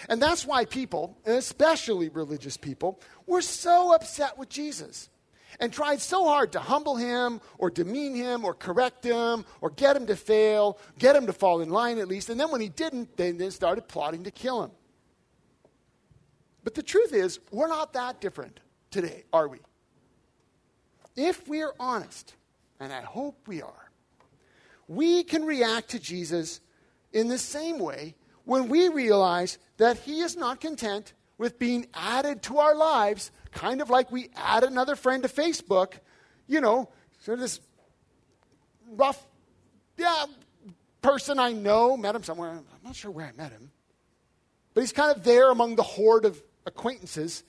And 0.09 0.21
that's 0.21 0.47
why 0.47 0.65
people, 0.65 1.17
especially 1.25 2.09
religious 2.09 2.57
people, 2.57 3.01
were 3.27 3.43
so 3.43 3.95
upset 3.95 4.37
with 4.39 4.49
Jesus 4.49 5.09
and 5.59 5.73
tried 5.73 6.01
so 6.01 6.25
hard 6.25 6.53
to 6.53 6.61
humble 6.61 6.97
him 6.97 7.41
or 7.57 7.71
demean 7.71 8.15
him 8.15 8.45
or 8.45 8.53
correct 8.53 9.05
him 9.05 9.45
or 9.61 9.71
get 9.71 9.97
him 9.97 10.07
to 10.07 10.17
fail, 10.17 10.79
get 10.99 11.17
him 11.17 11.27
to 11.27 11.33
fall 11.33 11.63
in 11.63 11.71
line 11.71 11.99
at 11.99 12.09
least. 12.09 12.29
And 12.29 12.39
then 12.39 12.51
when 12.51 12.61
he 12.61 12.69
didn't, 12.69 13.17
they 13.17 13.31
then 13.31 13.51
started 13.51 13.89
plotting 13.89 14.25
to 14.25 14.31
kill 14.31 14.65
him. 14.65 14.71
But 16.63 16.75
the 16.75 16.83
truth 16.83 17.15
is, 17.15 17.39
we're 17.51 17.69
not 17.69 17.95
that 17.95 18.21
different 18.21 18.61
today, 18.91 19.25
are 19.33 19.49
we? 19.49 19.59
if 21.17 21.49
we 21.49 21.63
are 21.63 21.75
honest, 21.81 22.35
and 22.79 22.93
I 22.93 23.01
hope 23.01 23.49
we 23.49 23.63
are, 23.63 23.86
we 24.89 25.23
can 25.23 25.45
react 25.45 25.91
to 25.91 25.99
Jesus 25.99 26.61
in 27.13 27.29
the 27.29 27.39
same 27.39 27.79
way 27.79 28.15
when 28.45 28.69
we 28.69 28.89
realize 28.89 29.59
that 29.79 29.99
he 29.99 30.21
is 30.21 30.37
not 30.37 30.61
content 30.61 31.13
with 31.39 31.59
being 31.59 31.87
added 31.93 32.43
to 32.43 32.59
our 32.59 32.75
lives, 32.75 33.31
kind 33.51 33.83
of 33.83 33.91
like 33.91 34.11
we 34.11 34.31
add 34.37 34.65
another 34.65 34.97
friend 34.97 35.23
to 35.23 35.29
Facebook, 35.29 35.95
you 36.47 36.61
know, 36.61 36.89
sort 37.21 37.35
of 37.35 37.41
this 37.41 37.61
rough, 38.93 39.27
yeah, 39.99 40.27
person 41.03 41.39
I 41.39 41.53
know, 41.53 41.97
met 41.97 42.15
him 42.15 42.23
somewhere. 42.23 42.51
I'm 42.51 42.65
not 42.85 42.97
sure 42.97 43.11
where 43.11 43.27
I 43.27 43.33
met 43.33 43.53
him. 43.53 43.71
But 44.75 44.83
he's 44.83 44.93
kind 44.93 45.15
of 45.15 45.25
there 45.25 45.51
among 45.51 45.77
the 45.77 45.83
horde 45.83 46.25
of 46.25 46.43
acquaintances. 46.67 47.45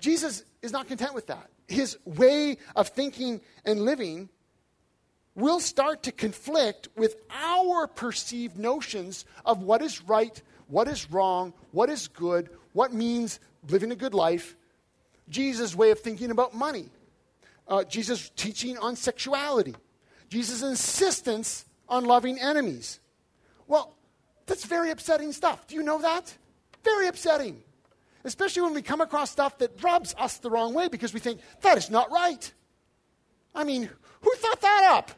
Jesus 0.00 0.44
is 0.62 0.72
not 0.72 0.88
content 0.88 1.14
with 1.14 1.28
that. 1.28 1.50
His 1.68 1.96
way 2.04 2.58
of 2.76 2.88
thinking 2.88 3.40
and 3.64 3.82
living 3.82 4.28
will 5.34 5.60
start 5.60 6.04
to 6.04 6.12
conflict 6.12 6.88
with 6.96 7.16
our 7.30 7.86
perceived 7.86 8.58
notions 8.58 9.24
of 9.44 9.62
what 9.62 9.82
is 9.82 10.02
right, 10.02 10.40
what 10.68 10.88
is 10.88 11.10
wrong, 11.10 11.52
what 11.72 11.90
is 11.90 12.08
good, 12.08 12.50
what 12.72 12.92
means 12.92 13.40
living 13.68 13.90
a 13.90 13.96
good 13.96 14.14
life. 14.14 14.56
Jesus' 15.28 15.74
way 15.74 15.90
of 15.90 16.00
thinking 16.00 16.30
about 16.30 16.54
money, 16.54 16.88
uh, 17.66 17.82
Jesus' 17.84 18.30
teaching 18.36 18.78
on 18.78 18.94
sexuality, 18.94 19.74
Jesus' 20.28 20.62
insistence 20.62 21.64
on 21.88 22.04
loving 22.04 22.38
enemies. 22.38 23.00
Well, 23.66 23.94
that's 24.46 24.64
very 24.64 24.90
upsetting 24.90 25.32
stuff. 25.32 25.66
Do 25.66 25.74
you 25.74 25.82
know 25.82 26.00
that? 26.02 26.36
Very 26.84 27.08
upsetting. 27.08 27.62
Especially 28.24 28.62
when 28.62 28.74
we 28.74 28.82
come 28.82 29.00
across 29.00 29.30
stuff 29.30 29.58
that 29.58 29.82
rubs 29.82 30.14
us 30.18 30.38
the 30.38 30.50
wrong 30.50 30.74
way 30.74 30.88
because 30.88 31.12
we 31.12 31.20
think, 31.20 31.40
that 31.62 31.76
is 31.78 31.90
not 31.90 32.10
right. 32.10 32.52
I 33.54 33.64
mean, 33.64 33.88
who 34.20 34.34
thought 34.36 34.60
that 34.60 34.84
up? 34.92 35.10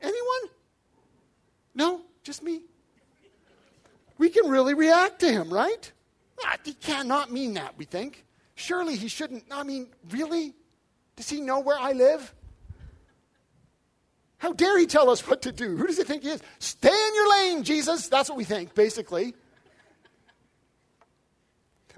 Anyone? 0.00 0.50
No, 1.74 2.02
just 2.22 2.42
me. 2.42 2.62
We 4.18 4.28
can 4.28 4.48
really 4.48 4.74
react 4.74 5.20
to 5.20 5.30
him, 5.30 5.52
right? 5.52 5.92
He 6.64 6.74
cannot 6.74 7.32
mean 7.32 7.54
that, 7.54 7.76
we 7.76 7.84
think. 7.84 8.24
Surely 8.54 8.96
he 8.96 9.08
shouldn't. 9.08 9.44
I 9.50 9.62
mean, 9.62 9.88
really? 10.10 10.54
Does 11.16 11.28
he 11.28 11.40
know 11.40 11.60
where 11.60 11.78
I 11.78 11.92
live? 11.92 12.34
How 14.38 14.52
dare 14.52 14.78
he 14.78 14.86
tell 14.86 15.10
us 15.10 15.26
what 15.26 15.42
to 15.42 15.52
do? 15.52 15.76
Who 15.76 15.86
does 15.86 15.96
he 15.96 16.04
think 16.04 16.22
he 16.22 16.30
is? 16.30 16.42
Stay 16.58 16.88
in 16.88 17.14
your 17.14 17.30
lane, 17.30 17.64
Jesus. 17.64 18.08
That's 18.08 18.28
what 18.28 18.38
we 18.38 18.44
think, 18.44 18.74
basically. 18.74 19.34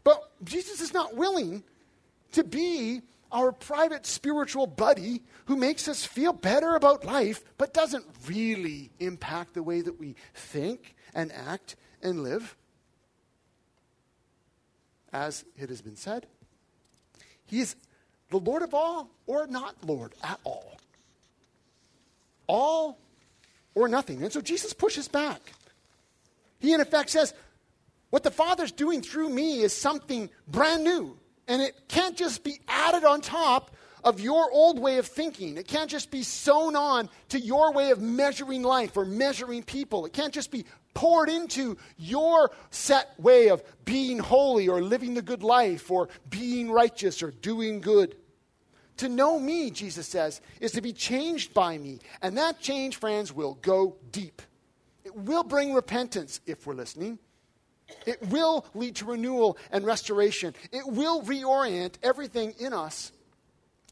But 0.04 0.23
Jesus 0.45 0.80
is 0.80 0.95
not 0.95 1.16
willing 1.16 1.62
to 2.33 2.45
be 2.45 3.02
our 3.33 3.53
private 3.53 4.07
spiritual 4.07 4.67
buddy 4.67 5.23
who 5.47 5.57
makes 5.57 5.89
us 5.89 6.05
feel 6.05 6.33
better 6.33 6.75
about 6.75 7.05
life, 7.05 7.43
but 7.59 7.75
doesn't 7.75 8.05
really 8.27 8.91
impact 8.99 9.55
the 9.55 9.63
way 9.63 9.81
that 9.81 9.99
we 9.99 10.17
think 10.35 10.95
and 11.15 11.33
act 11.33 11.77
and 12.03 12.23
live. 12.23 12.57
As 15.13 15.45
it 15.57 15.69
has 15.69 15.83
been 15.83 15.97
said, 15.97 16.27
He 17.47 17.61
is 17.61 17.75
the 18.31 18.39
Lord 18.39 18.63
of 18.63 18.75
all 18.75 19.11
or 19.27 19.47
not 19.47 19.75
Lord 19.85 20.15
at 20.23 20.39
all 20.45 20.81
all 22.51 22.99
or 23.75 23.89
nothing. 23.89 24.23
And 24.23 24.33
so 24.33 24.41
Jesus 24.41 24.73
pushes 24.73 25.07
back. 25.07 25.41
He, 26.59 26.75
in 26.75 26.81
effect, 26.81 27.11
says, 27.11 27.33
What 28.11 28.25
the 28.25 28.31
Father's 28.31 28.73
doing 28.73 29.03
through 29.03 29.31
me 29.31 29.61
is 29.61 29.73
something 29.73 30.29
brand 30.49 30.83
new. 30.83 31.17
And 31.50 31.61
it 31.61 31.88
can't 31.88 32.16
just 32.16 32.45
be 32.45 32.61
added 32.69 33.02
on 33.02 33.21
top 33.21 33.73
of 34.04 34.21
your 34.21 34.52
old 34.52 34.78
way 34.78 34.99
of 34.99 35.07
thinking. 35.07 35.57
It 35.57 35.66
can't 35.66 35.90
just 35.90 36.12
be 36.12 36.23
sewn 36.23 36.76
on 36.76 37.09
to 37.30 37.40
your 37.40 37.73
way 37.73 37.90
of 37.90 38.00
measuring 38.00 38.62
life 38.62 38.97
or 38.97 39.04
measuring 39.04 39.64
people. 39.64 40.07
It 40.07 40.12
can't 40.12 40.33
just 40.33 40.52
be 40.52 40.64
poured 40.95 41.28
into 41.28 41.76
your 41.99 42.52
set 42.71 43.19
way 43.19 43.49
of 43.49 43.64
being 43.85 44.21
holy 44.21 44.69
or 44.69 44.80
living 44.80 45.14
the 45.14 45.23
good 45.23 45.42
life 45.42 45.90
or 45.90 46.09
being 46.28 46.71
righteous 46.71 47.21
or 47.21 47.33
doing 47.33 47.80
good. 47.80 48.14
To 48.99 49.09
know 49.09 49.40
me, 49.40 49.73
Jesus 49.73 50.07
says, 50.07 50.40
is 50.61 50.71
to 50.73 50.80
be 50.80 50.92
changed 50.92 51.52
by 51.52 51.78
me. 51.78 51.99
And 52.23 52.38
that 52.38 52.61
change, 52.61 52.95
friends, 52.95 53.33
will 53.33 53.54
go 53.61 53.97
deep. 54.12 54.40
It 55.03 55.16
will 55.16 55.42
bring 55.42 55.75
repentance 55.75 56.40
if 56.46 56.64
we're 56.64 56.75
listening. 56.75 57.18
It 58.07 58.20
will 58.29 58.64
lead 58.74 58.96
to 58.96 59.05
renewal 59.05 59.59
and 59.70 59.85
restoration. 59.85 60.55
It 60.72 60.87
will 60.87 61.22
reorient 61.22 61.94
everything 62.03 62.55
in 62.59 62.72
us 62.72 63.12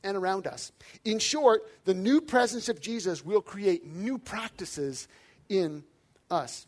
and 0.02 0.16
around 0.16 0.46
us. 0.46 0.72
In 1.04 1.18
short, 1.18 1.62
the 1.84 1.94
new 1.94 2.20
presence 2.20 2.68
of 2.68 2.80
Jesus 2.80 3.24
will 3.24 3.42
create 3.42 3.86
new 3.86 4.18
practices 4.18 5.08
in 5.48 5.84
us. 6.30 6.66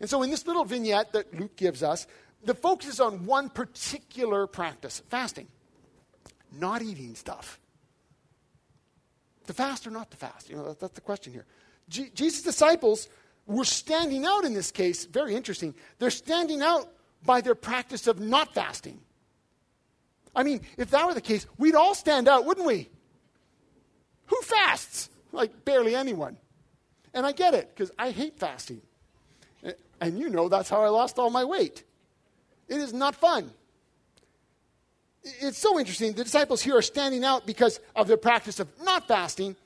And 0.00 0.10
so, 0.10 0.22
in 0.22 0.30
this 0.30 0.46
little 0.46 0.64
vignette 0.64 1.12
that 1.12 1.32
Luke 1.38 1.56
gives 1.56 1.82
us, 1.82 2.06
the 2.44 2.54
focus 2.54 2.88
is 2.88 3.00
on 3.00 3.26
one 3.26 3.48
particular 3.48 4.46
practice 4.46 5.02
fasting 5.08 5.48
not 6.58 6.82
eating 6.82 7.14
stuff. 7.14 7.58
To 9.46 9.52
fast 9.52 9.86
or 9.86 9.90
not 9.90 10.10
to 10.10 10.16
fast? 10.16 10.48
You 10.48 10.56
know, 10.56 10.64
that, 10.68 10.80
that's 10.80 10.94
the 10.94 11.00
question 11.00 11.32
here. 11.32 11.44
Jesus' 11.88 12.42
disciples 12.42 13.08
were 13.46 13.64
standing 13.64 14.24
out 14.24 14.44
in 14.44 14.54
this 14.54 14.70
case, 14.70 15.04
very 15.04 15.34
interesting. 15.34 15.74
They're 15.98 16.10
standing 16.10 16.62
out 16.62 16.88
by 17.24 17.40
their 17.40 17.54
practice 17.54 18.06
of 18.06 18.20
not 18.20 18.54
fasting. 18.54 19.00
I 20.34 20.42
mean, 20.42 20.62
if 20.76 20.90
that 20.90 21.06
were 21.06 21.14
the 21.14 21.20
case, 21.20 21.46
we'd 21.58 21.74
all 21.74 21.94
stand 21.94 22.28
out, 22.28 22.44
wouldn't 22.44 22.66
we? 22.66 22.88
Who 24.26 24.40
fasts? 24.42 25.10
Like, 25.32 25.64
barely 25.64 25.94
anyone. 25.94 26.36
And 27.12 27.24
I 27.24 27.32
get 27.32 27.54
it, 27.54 27.70
because 27.74 27.92
I 27.98 28.10
hate 28.10 28.38
fasting. 28.38 28.82
And 30.00 30.18
you 30.18 30.28
know 30.28 30.48
that's 30.48 30.68
how 30.68 30.82
I 30.82 30.88
lost 30.88 31.18
all 31.18 31.30
my 31.30 31.44
weight. 31.44 31.84
It 32.68 32.78
is 32.78 32.92
not 32.92 33.14
fun 33.14 33.52
it's 35.24 35.58
so 35.58 35.78
interesting. 35.78 36.12
The 36.12 36.24
disciples 36.24 36.62
here 36.62 36.76
are 36.76 36.82
standing 36.82 37.24
out 37.24 37.46
because 37.46 37.80
of 37.96 38.08
their 38.08 38.16
practice 38.16 38.60
of 38.60 38.68
not 38.82 39.08
fasting, 39.08 39.56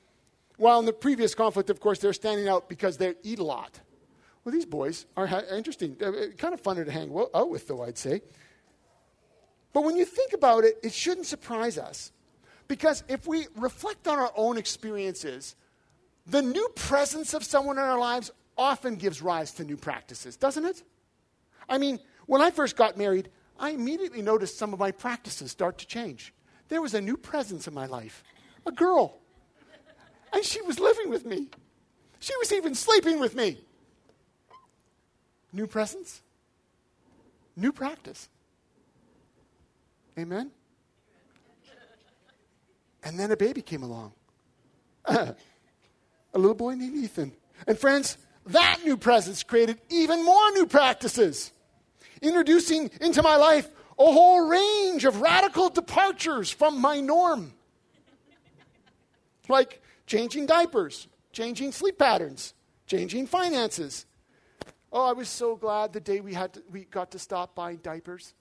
while 0.59 0.79
in 0.79 0.85
the 0.85 0.93
previous 0.93 1.35
conflict, 1.35 1.71
of 1.71 1.81
course, 1.81 1.99
they're 1.99 2.13
standing 2.13 2.49
out 2.49 2.69
because 2.69 2.99
they 2.99 3.15
eat 3.23 3.39
a 3.39 3.45
lot. 3.45 3.81
Well, 4.45 4.53
these 4.53 4.67
boys 4.67 5.07
are 5.17 5.27
ha- 5.27 5.43
interesting. 5.53 5.97
Uh, 6.03 6.35
kind 6.37 6.53
of 6.53 6.63
funner 6.63 6.85
to 6.85 6.93
hang 6.93 7.17
out 7.35 7.51
with, 7.51 7.67
though, 7.69 7.83
I'd 7.83 7.99
say. 7.99 8.23
But 9.73 9.85
when 9.85 9.97
you 9.97 10.05
think 10.05 10.33
about 10.33 10.65
it, 10.65 10.79
it 10.83 10.93
shouldn't 10.93 11.27
surprise 11.27 11.79
us. 11.79 12.13
Because 12.67 13.03
if 13.09 13.27
we 13.27 13.47
reflect 13.57 14.07
on 14.07 14.19
our 14.19 14.33
own 14.37 14.59
experiences, 14.59 15.57
the 16.27 16.43
new 16.43 16.69
presence 16.75 17.33
of 17.33 17.45
someone 17.45 17.79
in 17.79 17.85
our 17.85 17.99
lives 17.99 18.31
often 18.57 18.97
gives 18.97 19.23
rise 19.23 19.53
to 19.53 19.65
new 19.65 19.77
practices, 19.77 20.37
doesn't 20.37 20.65
it? 20.65 20.83
I 21.69 21.79
mean, 21.79 22.01
when 22.27 22.43
I 22.43 22.51
first 22.51 22.77
got 22.77 22.99
married, 22.99 23.31
I 23.59 23.71
immediately 23.71 24.23
noticed 24.23 24.59
some 24.59 24.73
of 24.73 24.79
my 24.79 24.91
practices 24.91 25.51
start 25.51 25.79
to 25.79 25.87
change. 25.87 26.35
There 26.69 26.83
was 26.83 26.95
a 26.95 27.01
new 27.01 27.17
presence 27.17 27.67
in 27.67 27.75
my 27.75 27.87
life 27.87 28.23
a 28.67 28.73
girl. 28.73 29.19
And 30.33 30.45
she 30.45 30.61
was 30.63 30.79
living 30.79 31.11
with 31.11 31.25
me. 31.25 31.49
She 32.21 32.37
was 32.37 32.53
even 32.53 32.75
sleeping 32.75 33.21
with 33.21 33.35
me. 33.35 33.59
New 35.53 35.67
presence, 35.67 36.21
new 37.57 37.73
practice. 37.73 38.29
Amen? 40.19 40.51
And 43.03 43.19
then 43.19 43.31
a 43.31 43.37
baby 43.37 43.63
came 43.63 43.83
along. 43.83 44.13
a 45.07 45.35
little 46.35 46.55
boy 46.55 46.75
named 46.75 46.97
Ethan. 46.97 47.33
And 47.67 47.79
friends, 47.79 48.19
that 48.47 48.81
new 48.85 48.97
presence 48.97 49.43
created 49.43 49.81
even 49.89 50.25
more 50.25 50.51
new 50.53 50.67
practices 50.67 51.53
introducing 52.21 52.91
into 53.01 53.23
my 53.23 53.37
life 53.37 53.69
a 53.99 54.05
whole 54.05 54.49
range 54.49 55.05
of 55.05 55.21
radical 55.21 55.69
departures 55.69 56.51
from 56.51 56.81
my 56.81 57.01
norm. 57.01 57.53
Like 59.49 59.83
changing 60.09 60.47
diapers, 60.47 61.07
changing 61.33 61.71
sleep 61.71 61.99
patterns, 61.99 62.55
changing 62.87 63.27
finances. 63.27 64.07
Oh, 64.91 65.05
I 65.05 65.13
was 65.13 65.29
so 65.29 65.55
glad 65.55 65.93
the 65.93 66.01
day 66.01 66.21
we, 66.21 66.35
had 66.35 66.55
to, 66.55 66.63
we 66.73 66.85
got 66.85 67.13
to 67.13 67.19
stop 67.19 67.55
buying 67.55 67.77
diapers. 67.77 68.35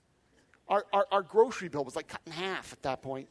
Our, 0.69 0.85
our, 0.91 1.05
our 1.11 1.21
grocery 1.21 1.67
bill 1.67 1.83
was 1.83 1.95
like 1.95 2.07
cut 2.07 2.21
in 2.25 2.31
half 2.31 2.73
at 2.73 2.81
that 2.83 3.01
point. 3.01 3.27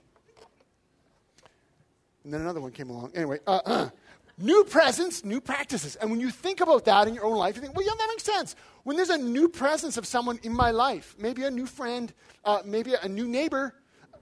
And 2.25 2.33
then 2.33 2.43
another 2.43 2.61
one 2.61 2.73
came 2.73 2.91
along. 2.91 3.13
Anyway, 3.15 3.39
uh, 3.47 3.61
uh, 3.65 3.91
new 4.39 4.65
presence, 4.65 5.25
new 5.25 5.41
practices. 5.41 5.97
And 5.97 6.11
when 6.11 6.21
you 6.21 6.31
think 6.31 6.61
about 6.61 6.85
that 6.85 7.09
in 7.09 7.15
your 7.15 7.25
own 7.25 7.37
life, 7.39 7.57
you 7.57 7.63
think, 7.63 7.75
well, 7.75 7.87
yeah, 7.87 7.93
that 7.97 8.09
makes 8.09 8.25
sense. 8.25 8.55
When 8.83 8.97
there's 8.97 9.11
a 9.11 9.19
new 9.19 9.49
presence 9.49 9.97
of 9.97 10.07
someone 10.07 10.39
in 10.43 10.53
my 10.53 10.71
life, 10.73 11.15
maybe 11.19 11.45
a 11.45 11.51
new 11.51 11.67
friend, 11.67 12.13
uh, 12.45 12.63
maybe 12.65 12.95
a 13.01 13.09
new 13.09 13.29
neighbor, 13.29 13.75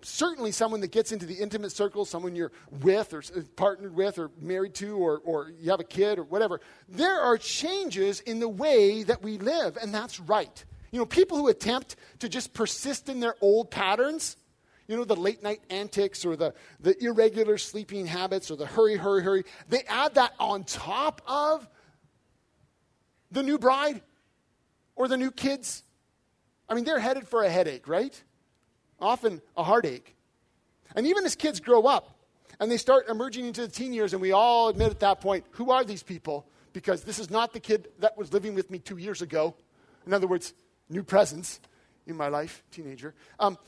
certainly 0.04 0.52
someone 0.52 0.80
that 0.80 0.92
gets 0.92 1.12
into 1.12 1.26
the 1.26 1.34
intimate 1.34 1.72
circle, 1.72 2.04
someone 2.04 2.36
you're 2.36 2.52
with 2.82 3.12
or 3.12 3.18
uh, 3.18 3.40
partnered 3.56 3.94
with 3.94 4.18
or 4.18 4.30
married 4.40 4.74
to 4.74 4.96
or, 4.96 5.20
or 5.24 5.52
you 5.58 5.70
have 5.70 5.80
a 5.80 5.84
kid 5.84 6.18
or 6.18 6.24
whatever, 6.24 6.60
there 6.88 7.20
are 7.20 7.36
changes 7.38 8.20
in 8.20 8.38
the 8.38 8.48
way 8.48 9.02
that 9.02 9.22
we 9.22 9.38
live, 9.38 9.76
and 9.80 9.92
that's 9.92 10.20
right. 10.20 10.64
You 10.90 10.98
know, 10.98 11.06
people 11.06 11.38
who 11.38 11.48
attempt 11.48 11.96
to 12.20 12.28
just 12.28 12.54
persist 12.54 13.08
in 13.08 13.20
their 13.20 13.34
old 13.40 13.70
patterns, 13.70 14.36
you 14.86 14.96
know, 14.96 15.04
the 15.04 15.16
late 15.16 15.42
night 15.42 15.60
antics 15.70 16.24
or 16.24 16.36
the, 16.36 16.54
the 16.80 17.02
irregular 17.02 17.58
sleeping 17.58 18.06
habits 18.06 18.50
or 18.50 18.56
the 18.56 18.66
hurry, 18.66 18.96
hurry, 18.96 19.22
hurry. 19.22 19.44
They 19.68 19.82
add 19.88 20.14
that 20.14 20.34
on 20.38 20.64
top 20.64 21.22
of 21.26 21.66
the 23.30 23.42
new 23.42 23.58
bride 23.58 24.02
or 24.94 25.08
the 25.08 25.16
new 25.16 25.30
kids. 25.30 25.82
I 26.68 26.74
mean, 26.74 26.84
they're 26.84 26.98
headed 26.98 27.26
for 27.26 27.42
a 27.42 27.50
headache, 27.50 27.88
right? 27.88 28.22
Often 29.00 29.42
a 29.56 29.62
heartache. 29.62 30.16
And 30.94 31.06
even 31.06 31.24
as 31.24 31.36
kids 31.36 31.60
grow 31.60 31.82
up, 31.82 32.16
And 32.60 32.70
they 32.70 32.76
start 32.76 33.08
emerging 33.08 33.46
into 33.46 33.62
the 33.62 33.68
teen 33.68 33.92
years, 33.92 34.12
and 34.12 34.22
we 34.22 34.32
all 34.32 34.68
admit 34.68 34.90
at 34.90 35.00
that 35.00 35.20
point, 35.20 35.44
who 35.52 35.70
are 35.70 35.84
these 35.84 36.02
people? 36.02 36.46
Because 36.72 37.02
this 37.02 37.18
is 37.18 37.30
not 37.30 37.52
the 37.52 37.60
kid 37.60 37.88
that 38.00 38.16
was 38.16 38.32
living 38.32 38.54
with 38.54 38.70
me 38.70 38.78
two 38.78 38.96
years 38.96 39.22
ago. 39.22 39.54
In 40.06 40.12
other 40.12 40.26
words, 40.26 40.54
new 40.88 41.02
presence 41.02 41.60
in 42.06 42.16
my 42.16 42.28
life, 42.28 42.62
teenager. 42.70 43.14
Um, 43.38 43.58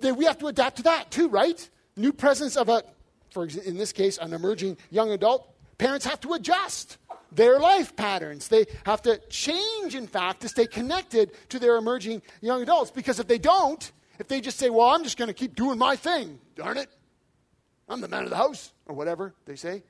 then 0.00 0.16
we 0.16 0.24
have 0.24 0.38
to 0.38 0.46
adapt 0.46 0.78
to 0.78 0.82
that 0.84 1.10
too, 1.10 1.28
right? 1.28 1.68
New 1.96 2.12
presence 2.12 2.56
of 2.56 2.68
a, 2.68 2.82
for 3.30 3.46
in 3.46 3.76
this 3.76 3.92
case, 3.92 4.18
an 4.18 4.32
emerging 4.32 4.76
young 4.90 5.10
adult. 5.10 5.48
Parents 5.78 6.04
have 6.06 6.20
to 6.20 6.34
adjust 6.34 6.98
their 7.32 7.58
life 7.58 7.96
patterns. 7.96 8.48
They 8.48 8.66
have 8.84 9.02
to 9.02 9.18
change, 9.28 9.94
in 9.94 10.06
fact, 10.06 10.40
to 10.42 10.48
stay 10.48 10.66
connected 10.66 11.32
to 11.50 11.58
their 11.58 11.76
emerging 11.76 12.22
young 12.40 12.62
adults. 12.62 12.90
Because 12.90 13.20
if 13.20 13.26
they 13.26 13.38
don't, 13.38 13.90
if 14.18 14.28
they 14.28 14.40
just 14.40 14.58
say, 14.58 14.70
well, 14.70 14.88
I'm 14.88 15.04
just 15.04 15.16
going 15.16 15.28
to 15.28 15.34
keep 15.34 15.54
doing 15.54 15.78
my 15.78 15.96
thing, 15.96 16.38
darn 16.54 16.76
it, 16.76 16.88
I'm 17.88 18.00
the 18.00 18.08
man 18.08 18.24
of 18.24 18.30
the 18.30 18.36
house, 18.36 18.72
or 18.86 18.94
whatever 18.94 19.34
they 19.46 19.56
say, 19.56 19.82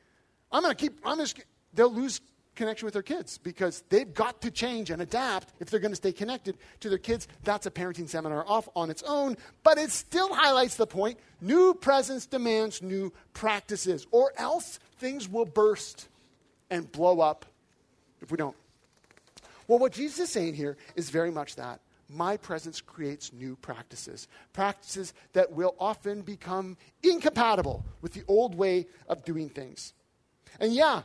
I'm 0.50 0.62
going 0.62 0.74
to 0.74 0.80
keep, 0.80 0.98
I'm 1.04 1.18
just, 1.18 1.40
they'll 1.74 1.92
lose 1.92 2.20
connection 2.54 2.84
with 2.84 2.94
their 2.94 3.02
kids 3.02 3.38
because 3.38 3.82
they've 3.88 4.12
got 4.12 4.42
to 4.42 4.50
change 4.50 4.90
and 4.90 5.00
adapt 5.00 5.52
if 5.60 5.70
they're 5.70 5.80
going 5.80 5.92
to 5.92 5.96
stay 5.96 6.12
connected 6.12 6.56
to 6.80 6.88
their 6.88 6.98
kids. 6.98 7.28
That's 7.44 7.66
a 7.66 7.70
parenting 7.70 8.08
seminar 8.08 8.44
off 8.46 8.68
on 8.74 8.90
its 8.90 9.02
own, 9.02 9.36
but 9.62 9.78
it 9.78 9.90
still 9.90 10.34
highlights 10.34 10.76
the 10.76 10.86
point 10.86 11.18
new 11.40 11.74
presence 11.74 12.26
demands 12.26 12.82
new 12.82 13.12
practices, 13.32 14.06
or 14.10 14.32
else 14.36 14.78
things 14.98 15.28
will 15.28 15.46
burst 15.46 16.08
and 16.70 16.90
blow 16.90 17.20
up 17.20 17.44
if 18.20 18.30
we 18.30 18.36
don't. 18.36 18.56
Well, 19.66 19.78
what 19.78 19.92
Jesus 19.92 20.18
is 20.18 20.30
saying 20.30 20.54
here 20.54 20.76
is 20.96 21.10
very 21.10 21.30
much 21.30 21.56
that. 21.56 21.80
My 22.08 22.36
presence 22.36 22.80
creates 22.80 23.32
new 23.32 23.54
practices, 23.54 24.26
practices 24.52 25.14
that 25.32 25.52
will 25.52 25.76
often 25.78 26.22
become 26.22 26.76
incompatible 27.04 27.84
with 28.02 28.12
the 28.12 28.24
old 28.26 28.56
way 28.56 28.88
of 29.08 29.24
doing 29.24 29.48
things. 29.48 29.94
And 30.58 30.74
yeah, 30.74 31.02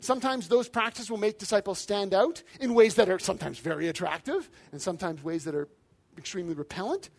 sometimes 0.00 0.48
those 0.48 0.70
practices 0.70 1.10
will 1.10 1.18
make 1.18 1.38
disciples 1.38 1.78
stand 1.78 2.14
out 2.14 2.42
in 2.60 2.72
ways 2.72 2.94
that 2.94 3.10
are 3.10 3.18
sometimes 3.18 3.58
very 3.58 3.88
attractive 3.88 4.48
and 4.72 4.80
sometimes 4.80 5.22
ways 5.22 5.44
that 5.44 5.54
are 5.54 5.68
extremely 6.16 6.54
repellent. 6.54 7.10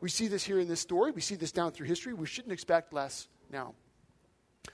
We 0.00 0.08
see 0.08 0.26
this 0.26 0.42
here 0.42 0.58
in 0.58 0.66
this 0.66 0.80
story. 0.80 1.12
We 1.12 1.20
see 1.20 1.36
this 1.36 1.52
down 1.52 1.70
through 1.70 1.86
history. 1.86 2.14
We 2.14 2.26
shouldn't 2.26 2.52
expect 2.52 2.92
less 2.92 3.28
now. 3.50 3.74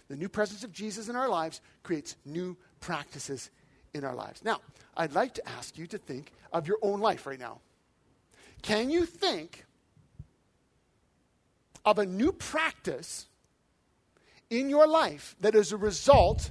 The 0.09 0.17
new 0.17 0.29
presence 0.29 0.65
of 0.65 0.73
Jesus 0.73 1.09
in 1.09 1.17
our 1.17 1.29
lives 1.29 1.61
creates 1.83 2.17
new 2.25 2.57
practices 2.81 3.51
in 3.95 4.05
our 4.05 4.15
lives. 4.15 4.45
Now, 4.45 4.61
I'd 4.97 5.15
like 5.15 5.35
to 5.35 5.49
ask 5.49 5.79
you 5.79 5.87
to 5.89 5.99
think 5.99 6.33
of 6.53 6.69
your 6.69 6.79
own 6.83 7.01
life 7.01 7.27
right 7.27 7.39
now. 7.39 7.61
Can 8.63 8.91
you 8.91 9.07
think 9.07 9.65
of 11.85 11.99
a 11.99 12.07
new 12.07 12.33
practice 12.33 13.27
in 14.51 14.69
your 14.69 14.87
life 14.87 15.37
that 15.41 15.55
is 15.55 15.73
a 15.73 15.77
result 15.77 16.51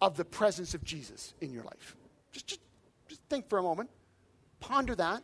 of 0.00 0.16
the 0.16 0.24
presence 0.24 0.74
of 0.74 0.84
Jesus 0.84 1.34
in 1.40 1.52
your 1.52 1.64
life? 1.64 1.96
Just, 2.32 2.46
just, 2.46 2.60
just 3.08 3.22
think 3.28 3.48
for 3.48 3.58
a 3.58 3.62
moment. 3.62 3.90
Ponder 4.60 4.94
that. 4.94 5.22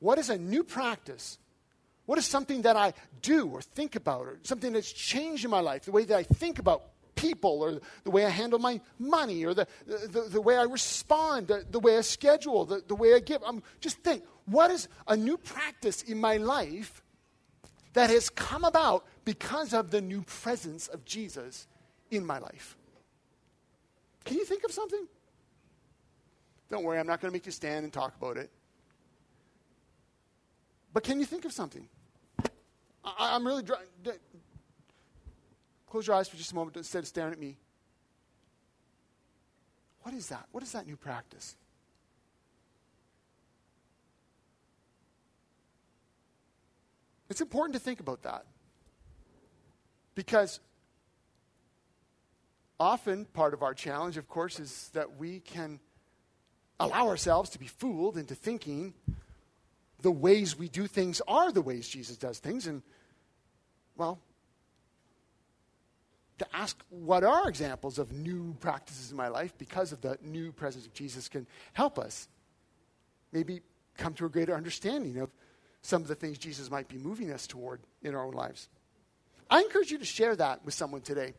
What 0.00 0.18
is 0.18 0.28
a 0.30 0.38
new 0.38 0.64
practice 0.64 1.38
what 2.06 2.18
is 2.18 2.26
something 2.26 2.62
that 2.62 2.76
I 2.76 2.92
do 3.22 3.48
or 3.48 3.62
think 3.62 3.96
about, 3.96 4.26
or 4.26 4.38
something 4.42 4.72
that's 4.72 4.92
changed 4.92 5.44
in 5.44 5.50
my 5.50 5.60
life, 5.60 5.84
the 5.84 5.92
way 5.92 6.04
that 6.04 6.16
I 6.16 6.22
think 6.22 6.58
about 6.58 6.82
people, 7.14 7.62
or 7.62 7.80
the 8.02 8.10
way 8.10 8.26
I 8.26 8.28
handle 8.28 8.58
my 8.58 8.80
money, 8.98 9.44
or 9.44 9.54
the, 9.54 9.66
the, 9.86 10.28
the 10.30 10.40
way 10.40 10.56
I 10.56 10.64
respond, 10.64 11.48
the, 11.48 11.64
the, 11.70 11.80
way 11.80 11.96
I 11.96 12.02
schedule, 12.02 12.64
the, 12.64 12.82
the 12.86 12.94
way 12.94 13.14
I 13.14 13.20
give? 13.20 13.42
I'm, 13.44 13.62
just 13.80 13.98
think 13.98 14.24
what 14.46 14.70
is 14.70 14.88
a 15.08 15.16
new 15.16 15.38
practice 15.38 16.02
in 16.02 16.20
my 16.20 16.36
life 16.36 17.02
that 17.94 18.10
has 18.10 18.28
come 18.28 18.64
about 18.64 19.06
because 19.24 19.72
of 19.72 19.90
the 19.90 20.00
new 20.00 20.22
presence 20.22 20.88
of 20.88 21.04
Jesus 21.04 21.66
in 22.10 22.26
my 22.26 22.38
life? 22.38 22.76
Can 24.24 24.36
you 24.36 24.44
think 24.44 24.64
of 24.64 24.72
something? 24.72 25.06
Don't 26.70 26.82
worry, 26.82 26.98
I'm 26.98 27.06
not 27.06 27.20
going 27.20 27.30
to 27.30 27.32
make 27.32 27.46
you 27.46 27.52
stand 27.52 27.84
and 27.84 27.92
talk 27.92 28.14
about 28.16 28.36
it. 28.36 28.50
But 30.92 31.02
can 31.02 31.20
you 31.20 31.26
think 31.26 31.44
of 31.44 31.52
something? 31.52 31.88
I, 33.04 33.36
am 33.36 33.46
really 33.46 33.62
dry. 33.62 33.78
Close 35.88 36.06
your 36.06 36.16
eyes 36.16 36.28
for 36.28 36.36
just 36.36 36.52
a 36.52 36.54
moment 36.54 36.76
instead 36.76 37.00
of 37.00 37.06
staring 37.06 37.32
at 37.32 37.38
me. 37.38 37.56
What 40.02 40.14
is 40.14 40.28
that? 40.28 40.46
What 40.52 40.62
is 40.62 40.72
that 40.72 40.86
new 40.86 40.96
practice? 40.96 41.56
It's 47.30 47.40
important 47.40 47.74
to 47.74 47.80
think 47.80 48.00
about 48.00 48.22
that. 48.22 48.44
Because 50.14 50.60
often 52.78 53.24
part 53.24 53.54
of 53.54 53.62
our 53.62 53.74
challenge, 53.74 54.16
of 54.16 54.28
course, 54.28 54.60
is 54.60 54.90
that 54.94 55.16
we 55.16 55.40
can 55.40 55.80
allow 56.78 57.08
ourselves 57.08 57.50
to 57.50 57.58
be 57.58 57.66
fooled 57.66 58.16
into 58.16 58.34
thinking 58.34 58.94
the 60.04 60.10
ways 60.10 60.56
we 60.56 60.68
do 60.68 60.86
things 60.86 61.22
are 61.26 61.50
the 61.50 61.62
ways 61.62 61.88
Jesus 61.88 62.18
does 62.18 62.38
things. 62.38 62.66
And, 62.66 62.82
well, 63.96 64.20
to 66.36 66.46
ask 66.54 66.78
what 66.90 67.24
are 67.24 67.48
examples 67.48 67.98
of 67.98 68.12
new 68.12 68.54
practices 68.60 69.10
in 69.10 69.16
my 69.16 69.28
life 69.28 69.56
because 69.56 69.92
of 69.92 70.02
the 70.02 70.18
new 70.22 70.52
presence 70.52 70.84
of 70.84 70.92
Jesus 70.92 71.26
can 71.26 71.46
help 71.72 71.98
us 71.98 72.28
maybe 73.32 73.62
come 73.96 74.12
to 74.12 74.26
a 74.26 74.28
greater 74.28 74.54
understanding 74.54 75.20
of 75.20 75.30
some 75.80 76.02
of 76.02 76.08
the 76.08 76.14
things 76.14 76.36
Jesus 76.36 76.70
might 76.70 76.86
be 76.86 76.98
moving 76.98 77.32
us 77.32 77.46
toward 77.46 77.80
in 78.02 78.14
our 78.14 78.26
own 78.26 78.34
lives. 78.34 78.68
I 79.50 79.62
encourage 79.62 79.90
you 79.90 79.96
to 79.96 80.04
share 80.04 80.36
that 80.36 80.66
with 80.66 80.74
someone 80.74 81.00
today. 81.00 81.32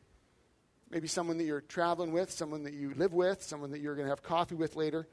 Maybe 0.89 1.08
someone 1.08 1.38
that 1.38 1.43
you're 1.43 1.62
traveling 1.62 2.12
with, 2.12 2.32
someone 2.32 2.63
that 2.63 2.73
you 2.73 2.95
live 2.95 3.13
with, 3.13 3.43
someone 3.43 3.69
that 3.71 3.80
you're 3.80 3.95
going 3.95 4.08
to 4.08 4.12
have 4.12 4.23
coffee 4.23 4.56
with 4.56 4.75
later. 4.75 5.08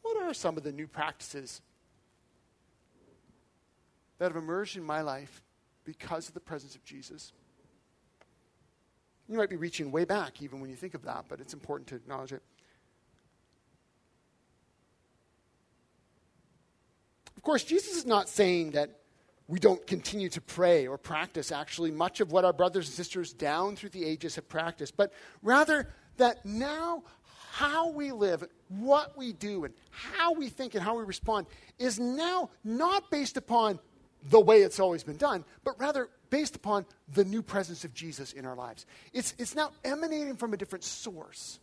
What 0.00 0.16
are 0.22 0.32
some 0.32 0.56
of 0.56 0.62
the 0.62 0.72
new 0.72 0.86
practices 0.86 1.60
that 4.18 4.26
have 4.26 4.36
emerged 4.36 4.76
in 4.76 4.82
my 4.82 5.00
life 5.00 5.42
because 5.84 6.28
of 6.28 6.34
the 6.34 6.40
presence 6.40 6.74
of 6.74 6.84
Jesus. 6.84 7.32
You 9.28 9.36
might 9.36 9.50
be 9.50 9.56
reaching 9.56 9.90
way 9.90 10.04
back 10.04 10.42
even 10.42 10.60
when 10.60 10.70
you 10.70 10.76
think 10.76 10.94
of 10.94 11.02
that, 11.04 11.26
but 11.28 11.40
it's 11.40 11.54
important 11.54 11.88
to 11.88 11.94
acknowledge 11.94 12.32
it. 12.32 12.42
Of 17.36 17.42
course, 17.42 17.62
Jesus 17.62 17.96
is 17.96 18.06
not 18.06 18.28
saying 18.28 18.72
that 18.72 18.90
we 19.46 19.58
don't 19.58 19.86
continue 19.86 20.28
to 20.30 20.40
pray 20.40 20.86
or 20.86 20.98
practice 20.98 21.52
actually 21.52 21.90
much 21.90 22.20
of 22.20 22.32
what 22.32 22.44
our 22.44 22.52
brothers 22.52 22.86
and 22.86 22.94
sisters 22.94 23.32
down 23.32 23.76
through 23.76 23.90
the 23.90 24.04
ages 24.04 24.34
have 24.34 24.48
practiced, 24.48 24.96
but 24.96 25.12
rather 25.42 25.88
that 26.16 26.44
now 26.44 27.02
how 27.52 27.90
we 27.90 28.12
live, 28.12 28.44
what 28.68 29.16
we 29.16 29.32
do, 29.32 29.64
and 29.64 29.74
how 29.90 30.32
we 30.32 30.48
think 30.48 30.74
and 30.74 30.82
how 30.82 30.96
we 30.96 31.04
respond 31.04 31.46
is 31.78 31.98
now 31.98 32.50
not 32.62 33.10
based 33.10 33.36
upon 33.36 33.78
the 34.30 34.40
way 34.40 34.62
it's 34.62 34.80
always 34.80 35.02
been 35.02 35.16
done, 35.16 35.44
but 35.64 35.78
rather 35.78 36.08
based 36.30 36.56
upon 36.56 36.84
the 37.12 37.24
new 37.24 37.42
presence 37.42 37.84
of 37.84 37.94
Jesus 37.94 38.32
in 38.32 38.44
our 38.44 38.56
lives. 38.56 38.86
It's, 39.12 39.34
it's 39.38 39.54
now 39.54 39.70
emanating 39.84 40.36
from 40.36 40.52
a 40.52 40.56
different 40.56 40.84
source 40.84 41.58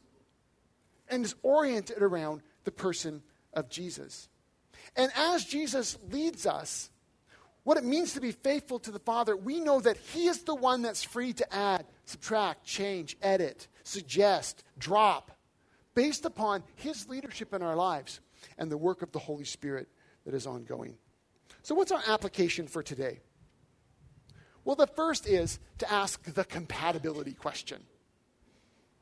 and 1.09 1.23
is 1.23 1.35
oriented 1.43 2.01
around 2.01 2.41
the 2.63 2.71
person 2.71 3.21
of 3.53 3.69
Jesus. 3.69 4.27
And 4.95 5.11
as 5.15 5.45
Jesus 5.45 5.97
leads 6.11 6.45
us, 6.45 6.89
what 7.63 7.77
it 7.77 7.83
means 7.83 8.13
to 8.13 8.21
be 8.21 8.31
faithful 8.31 8.79
to 8.79 8.91
the 8.91 8.99
Father, 8.99 9.35
we 9.35 9.59
know 9.59 9.79
that 9.79 9.97
He 9.97 10.27
is 10.27 10.43
the 10.43 10.55
one 10.55 10.81
that's 10.81 11.03
free 11.03 11.33
to 11.33 11.53
add, 11.53 11.85
subtract, 12.05 12.63
change, 12.63 13.17
edit, 13.21 13.67
suggest, 13.83 14.63
drop, 14.77 15.31
based 15.95 16.25
upon 16.25 16.63
His 16.75 17.09
leadership 17.09 17.53
in 17.53 17.63
our 17.63 17.75
lives 17.75 18.19
and 18.57 18.71
the 18.71 18.77
work 18.77 19.01
of 19.01 19.11
the 19.11 19.19
Holy 19.19 19.45
Spirit 19.45 19.87
that 20.25 20.35
is 20.35 20.45
ongoing. 20.45 20.95
So, 21.65 21.73
what's 21.73 21.91
our 21.91 22.03
application 22.05 22.67
for 22.67 22.83
today? 22.83 23.21
Well, 24.65 24.75
the 24.75 24.85
first 24.85 25.25
is 25.25 25.57
to 25.79 25.91
ask 25.91 26.21
the 26.23 26.43
compatibility 26.43 27.33
question 27.33 27.81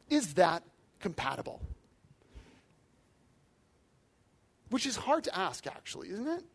Is 0.10 0.36
that 0.36 0.63
compatible? 1.02 1.62
Which 4.69 4.86
is 4.86 4.95
hard 4.95 5.26
to 5.26 5.38
ask, 5.38 5.67
actually, 5.67 6.12
isn't 6.12 6.26
it? 6.26 6.45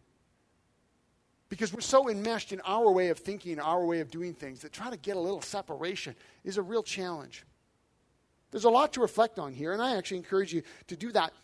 Because 1.51 1.75
we're 1.75 1.83
so 1.83 2.09
enmeshed 2.09 2.55
in 2.55 2.62
our 2.62 2.90
way 2.90 3.11
of 3.11 3.18
thinking, 3.18 3.61
our 3.61 3.85
way 3.85 4.01
of 4.01 4.11
doing 4.11 4.33
things, 4.33 4.61
that 4.61 4.73
trying 4.73 4.92
to 4.92 4.97
get 4.97 5.18
a 5.18 5.21
little 5.21 5.42
separation 5.42 6.16
is 6.42 6.57
a 6.57 6.62
real 6.62 6.83
challenge. 6.83 7.44
There's 8.51 8.64
a 8.64 8.71
lot 8.71 8.94
to 8.94 9.03
reflect 9.03 9.38
on 9.38 9.53
here, 9.53 9.75
and 9.75 9.83
I 9.83 9.97
actually 9.97 10.16
encourage 10.16 10.55
you 10.55 10.62
to 10.87 10.97
do 10.97 11.12
that. 11.12 11.35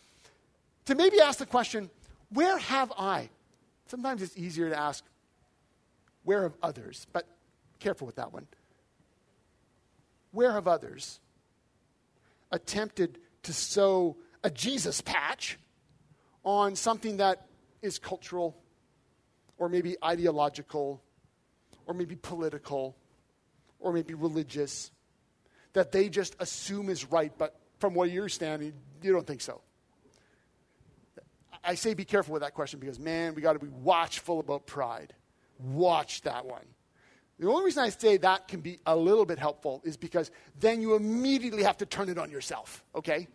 To 0.86 0.94
maybe 0.94 1.20
ask 1.20 1.38
the 1.38 1.44
question, 1.44 1.90
where 2.30 2.56
have 2.56 2.90
I 2.98 3.28
Sometimes 3.86 4.22
it's 4.22 4.36
easier 4.36 4.70
to 4.70 4.78
ask, 4.78 5.04
where 6.24 6.42
have 6.44 6.56
others? 6.62 7.06
But 7.12 7.26
careful 7.78 8.06
with 8.06 8.16
that 8.16 8.32
one. 8.32 8.46
Where 10.32 10.52
have 10.52 10.66
others 10.66 11.20
attempted 12.50 13.18
to 13.42 13.52
sew 13.52 14.16
a 14.42 14.50
Jesus 14.50 15.00
patch 15.00 15.58
on 16.44 16.76
something 16.76 17.18
that 17.18 17.46
is 17.82 17.98
cultural 17.98 18.56
or 19.58 19.68
maybe 19.68 19.96
ideological 20.02 21.02
or 21.86 21.94
maybe 21.94 22.16
political, 22.16 22.96
or 23.78 23.92
maybe 23.92 24.14
religious, 24.14 24.90
that 25.74 25.92
they 25.92 26.08
just 26.08 26.34
assume 26.38 26.88
is 26.88 27.10
right, 27.10 27.32
but 27.36 27.60
from 27.78 27.94
where 27.94 28.08
you're 28.08 28.28
standing, 28.28 28.72
you 29.02 29.12
don't 29.12 29.26
think 29.26 29.40
so. 29.40 29.60
I 31.66 31.74
say 31.74 31.94
be 31.94 32.04
careful 32.04 32.32
with 32.32 32.42
that 32.42 32.54
question 32.54 32.80
because, 32.80 32.98
man, 32.98 33.34
we 33.34 33.42
got 33.42 33.54
to 33.54 33.58
be 33.58 33.68
watchful 33.68 34.40
about 34.40 34.66
pride. 34.66 35.14
Watch 35.58 36.22
that 36.22 36.44
one. 36.44 36.64
The 37.38 37.48
only 37.48 37.64
reason 37.64 37.82
I 37.82 37.88
say 37.88 38.16
that 38.18 38.46
can 38.48 38.60
be 38.60 38.78
a 38.86 38.94
little 38.94 39.24
bit 39.24 39.38
helpful 39.38 39.82
is 39.84 39.96
because 39.96 40.30
then 40.60 40.80
you 40.80 40.94
immediately 40.94 41.64
have 41.64 41.78
to 41.78 41.86
turn 41.86 42.08
it 42.08 42.18
on 42.18 42.30
yourself, 42.30 42.84
okay? 42.94 43.26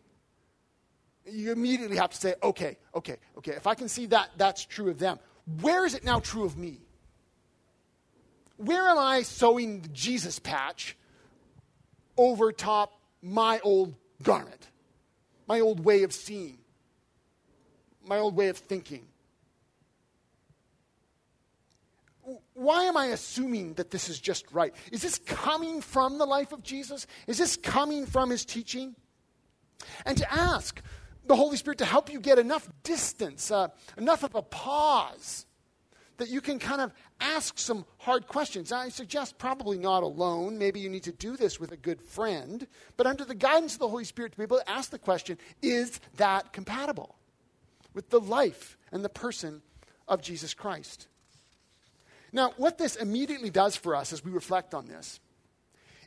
You 1.25 1.51
immediately 1.51 1.97
have 1.97 2.11
to 2.11 2.17
say, 2.17 2.35
okay, 2.41 2.77
okay, 2.95 3.17
okay, 3.37 3.51
if 3.51 3.67
I 3.67 3.75
can 3.75 3.89
see 3.89 4.05
that 4.07 4.29
that's 4.37 4.65
true 4.65 4.89
of 4.89 4.99
them, 4.99 5.19
where 5.61 5.85
is 5.85 5.95
it 5.95 6.05
now 6.05 6.19
true 6.19 6.45
of 6.45 6.57
me? 6.57 6.79
Where 8.55 8.87
am 8.87 8.97
I 8.97 9.23
sewing 9.23 9.81
the 9.81 9.89
Jesus 9.89 10.39
patch 10.39 10.95
over 12.17 12.51
top 12.51 12.93
my 13.21 13.59
old 13.63 13.95
garment, 14.23 14.69
my 15.47 15.59
old 15.59 15.83
way 15.83 16.03
of 16.03 16.13
seeing, 16.13 16.58
my 18.09 18.17
old 18.17 18.35
way 18.35 18.49
of 18.49 18.57
thinking? 18.57 19.07
why 22.53 22.83
am 22.83 22.97
I 22.97 23.07
assuming 23.07 23.73
that 23.75 23.91
this 23.91 24.09
is 24.09 24.19
just 24.19 24.51
right? 24.51 24.73
Is 24.91 25.01
this 25.01 25.19
coming 25.19 25.81
from 25.81 26.17
the 26.17 26.25
life 26.25 26.51
of 26.51 26.63
Jesus? 26.63 27.07
Is 27.27 27.37
this 27.37 27.57
coming 27.57 28.05
from 28.05 28.29
his 28.29 28.45
teaching? 28.45 28.95
And 30.05 30.17
to 30.17 30.33
ask 30.33 30.81
the 31.25 31.35
Holy 31.35 31.57
Spirit 31.57 31.77
to 31.79 31.85
help 31.85 32.11
you 32.11 32.19
get 32.19 32.37
enough 32.37 32.69
distance, 32.83 33.51
uh, 33.51 33.69
enough 33.97 34.23
of 34.23 34.35
a 34.35 34.41
pause, 34.41 35.45
that 36.17 36.29
you 36.29 36.41
can 36.41 36.59
kind 36.59 36.81
of 36.81 36.91
ask 37.21 37.57
some 37.57 37.85
hard 37.97 38.27
questions. 38.27 38.73
I 38.73 38.89
suggest 38.89 39.37
probably 39.37 39.79
not 39.79 40.03
alone. 40.03 40.57
Maybe 40.57 40.81
you 40.81 40.89
need 40.89 41.03
to 41.03 41.13
do 41.13 41.37
this 41.37 41.61
with 41.61 41.71
a 41.71 41.77
good 41.77 42.01
friend, 42.01 42.67
but 42.97 43.07
under 43.07 43.23
the 43.23 43.35
guidance 43.35 43.73
of 43.73 43.79
the 43.79 43.87
Holy 43.87 44.03
Spirit 44.03 44.33
to 44.33 44.37
be 44.37 44.43
able 44.43 44.57
to 44.57 44.69
ask 44.69 44.91
the 44.91 44.99
question 44.99 45.37
is 45.61 46.01
that 46.17 46.51
compatible 46.51 47.18
with 47.93 48.10
the 48.10 48.19
life 48.19 48.78
and 48.91 49.04
the 49.04 49.10
person 49.10 49.62
of 50.08 50.21
Jesus 50.21 50.54
Christ? 50.54 51.08
Now, 52.32 52.54
what 52.58 52.78
this 52.78 52.95
immediately 52.95 53.49
does 53.49 53.75
for 53.75 53.95
us 53.95 54.13
as 54.13 54.23
we 54.23 54.32
reflect 54.32 54.73
on 54.73 54.88
this 54.88 55.19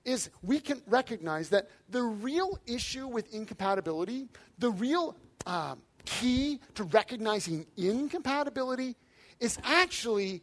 is 0.05 0.31
we 0.43 0.59
can 0.59 0.83
recognize 0.87 1.51
that 1.51 1.69
the 1.89 2.03
real 2.03 2.59
issue 2.67 3.07
with 3.07 3.33
incompatibility, 3.33 4.29
the 4.59 4.71
real 4.71 5.17
um, 5.47 5.81
key 6.05 6.61
to 6.75 6.85
recognizing 6.85 7.67
incompatibility, 7.77 8.97
is 9.41 9.59
actually 9.65 10.43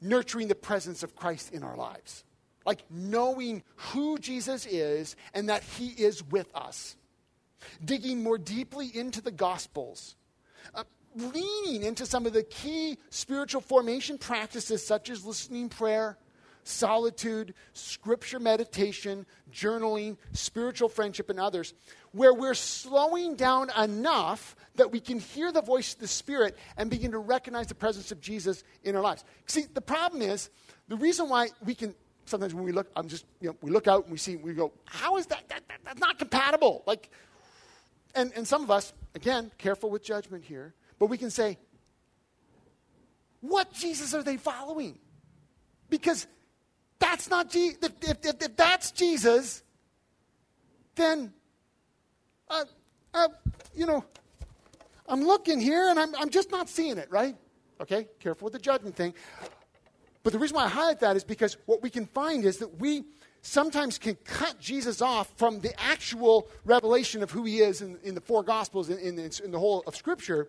nurturing 0.00 0.48
the 0.48 0.54
presence 0.54 1.02
of 1.02 1.14
Christ 1.16 1.52
in 1.52 1.62
our 1.62 1.76
lives. 1.76 2.24
Like 2.64 2.84
knowing 2.90 3.62
who 3.76 4.18
Jesus 4.18 4.66
is 4.66 5.16
and 5.32 5.48
that 5.48 5.62
he 5.62 5.88
is 5.88 6.22
with 6.24 6.54
us. 6.54 6.96
Digging 7.84 8.22
more 8.22 8.38
deeply 8.38 8.90
into 8.94 9.20
the 9.20 9.30
Gospels 9.30 10.16
Uh, 10.74 10.84
leaning 11.16 11.82
into 11.82 12.06
some 12.06 12.26
of 12.26 12.32
the 12.32 12.42
key 12.44 12.96
spiritual 13.10 13.60
formation 13.60 14.18
practices 14.18 14.86
such 14.86 15.10
as 15.10 15.24
listening 15.24 15.68
prayer, 15.68 16.16
solitude, 16.64 17.54
scripture 17.72 18.38
meditation, 18.38 19.26
journaling, 19.52 20.16
spiritual 20.32 20.88
friendship, 20.88 21.30
and 21.30 21.40
others, 21.40 21.74
where 22.12 22.34
we're 22.34 22.54
slowing 22.54 23.34
down 23.34 23.70
enough 23.76 24.54
that 24.76 24.92
we 24.92 25.00
can 25.00 25.18
hear 25.18 25.50
the 25.50 25.62
voice 25.62 25.94
of 25.94 26.00
the 26.00 26.08
Spirit 26.08 26.56
and 26.76 26.90
begin 26.90 27.10
to 27.12 27.18
recognize 27.18 27.66
the 27.66 27.74
presence 27.74 28.12
of 28.12 28.20
Jesus 28.20 28.62
in 28.84 28.94
our 28.94 29.02
lives. 29.02 29.24
See, 29.46 29.64
the 29.72 29.80
problem 29.80 30.22
is 30.22 30.50
the 30.88 30.96
reason 30.96 31.28
why 31.28 31.48
we 31.64 31.74
can 31.74 31.94
sometimes 32.26 32.54
when 32.54 32.64
we 32.64 32.72
look, 32.72 32.88
I'm 32.94 33.08
just, 33.08 33.24
you 33.40 33.48
know, 33.48 33.56
we 33.62 33.70
look 33.70 33.88
out 33.88 34.04
and 34.04 34.12
we 34.12 34.18
see, 34.18 34.36
we 34.36 34.52
go, 34.52 34.72
how 34.84 35.16
is 35.16 35.26
that? 35.26 35.48
that, 35.48 35.62
that 35.68 35.80
that's 35.84 36.00
not 36.00 36.18
compatible. 36.18 36.82
Like, 36.86 37.10
and, 38.18 38.32
and 38.34 38.46
some 38.46 38.64
of 38.64 38.70
us, 38.70 38.92
again, 39.14 39.52
careful 39.58 39.90
with 39.90 40.02
judgment 40.02 40.44
here, 40.44 40.74
but 40.98 41.06
we 41.06 41.16
can 41.16 41.30
say, 41.30 41.56
what 43.40 43.72
Jesus 43.72 44.12
are 44.12 44.24
they 44.24 44.36
following? 44.36 44.98
Because 45.88 46.26
that's 46.98 47.30
not 47.30 47.48
Jesus. 47.48 47.78
If, 47.80 47.92
if, 48.02 48.26
if, 48.26 48.42
if, 48.42 48.56
that's 48.56 48.90
Jesus, 48.90 49.62
then, 50.96 51.32
uh, 52.50 52.64
uh, 53.14 53.28
you 53.72 53.86
know, 53.86 54.04
I'm 55.06 55.22
looking 55.22 55.60
here 55.60 55.88
and 55.88 55.98
I'm, 55.98 56.12
I'm 56.16 56.30
just 56.30 56.50
not 56.50 56.68
seeing 56.68 56.98
it, 56.98 57.10
right? 57.10 57.36
Okay, 57.80 58.08
careful 58.18 58.46
with 58.46 58.52
the 58.52 58.58
judgment 58.58 58.96
thing. 58.96 59.14
But 60.24 60.32
the 60.32 60.40
reason 60.40 60.56
why 60.56 60.64
I 60.64 60.68
highlight 60.68 60.98
that 61.00 61.14
is 61.14 61.22
because 61.22 61.56
what 61.66 61.82
we 61.84 61.90
can 61.90 62.06
find 62.06 62.44
is 62.44 62.58
that 62.58 62.80
we 62.80 63.04
sometimes 63.42 63.98
can 63.98 64.16
cut 64.24 64.58
Jesus 64.60 65.00
off 65.00 65.32
from 65.36 65.60
the 65.60 65.72
actual 65.80 66.48
revelation 66.64 67.22
of 67.22 67.30
who 67.30 67.44
he 67.44 67.60
is 67.60 67.82
in, 67.82 67.98
in 68.02 68.14
the 68.14 68.20
four 68.20 68.42
Gospels, 68.42 68.88
in, 68.88 68.98
in, 68.98 69.18
in 69.44 69.50
the 69.50 69.58
whole 69.58 69.82
of 69.86 69.96
Scripture, 69.96 70.48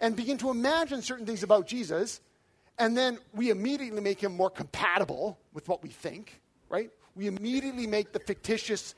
and 0.00 0.16
begin 0.16 0.38
to 0.38 0.50
imagine 0.50 1.02
certain 1.02 1.26
things 1.26 1.42
about 1.42 1.66
Jesus, 1.66 2.20
and 2.78 2.96
then 2.96 3.18
we 3.34 3.50
immediately 3.50 4.00
make 4.00 4.20
him 4.22 4.36
more 4.36 4.50
compatible 4.50 5.38
with 5.52 5.68
what 5.68 5.82
we 5.82 5.90
think, 5.90 6.40
right? 6.68 6.90
We 7.14 7.26
immediately 7.26 7.86
make 7.86 8.12
the 8.12 8.20
fictitious 8.20 8.94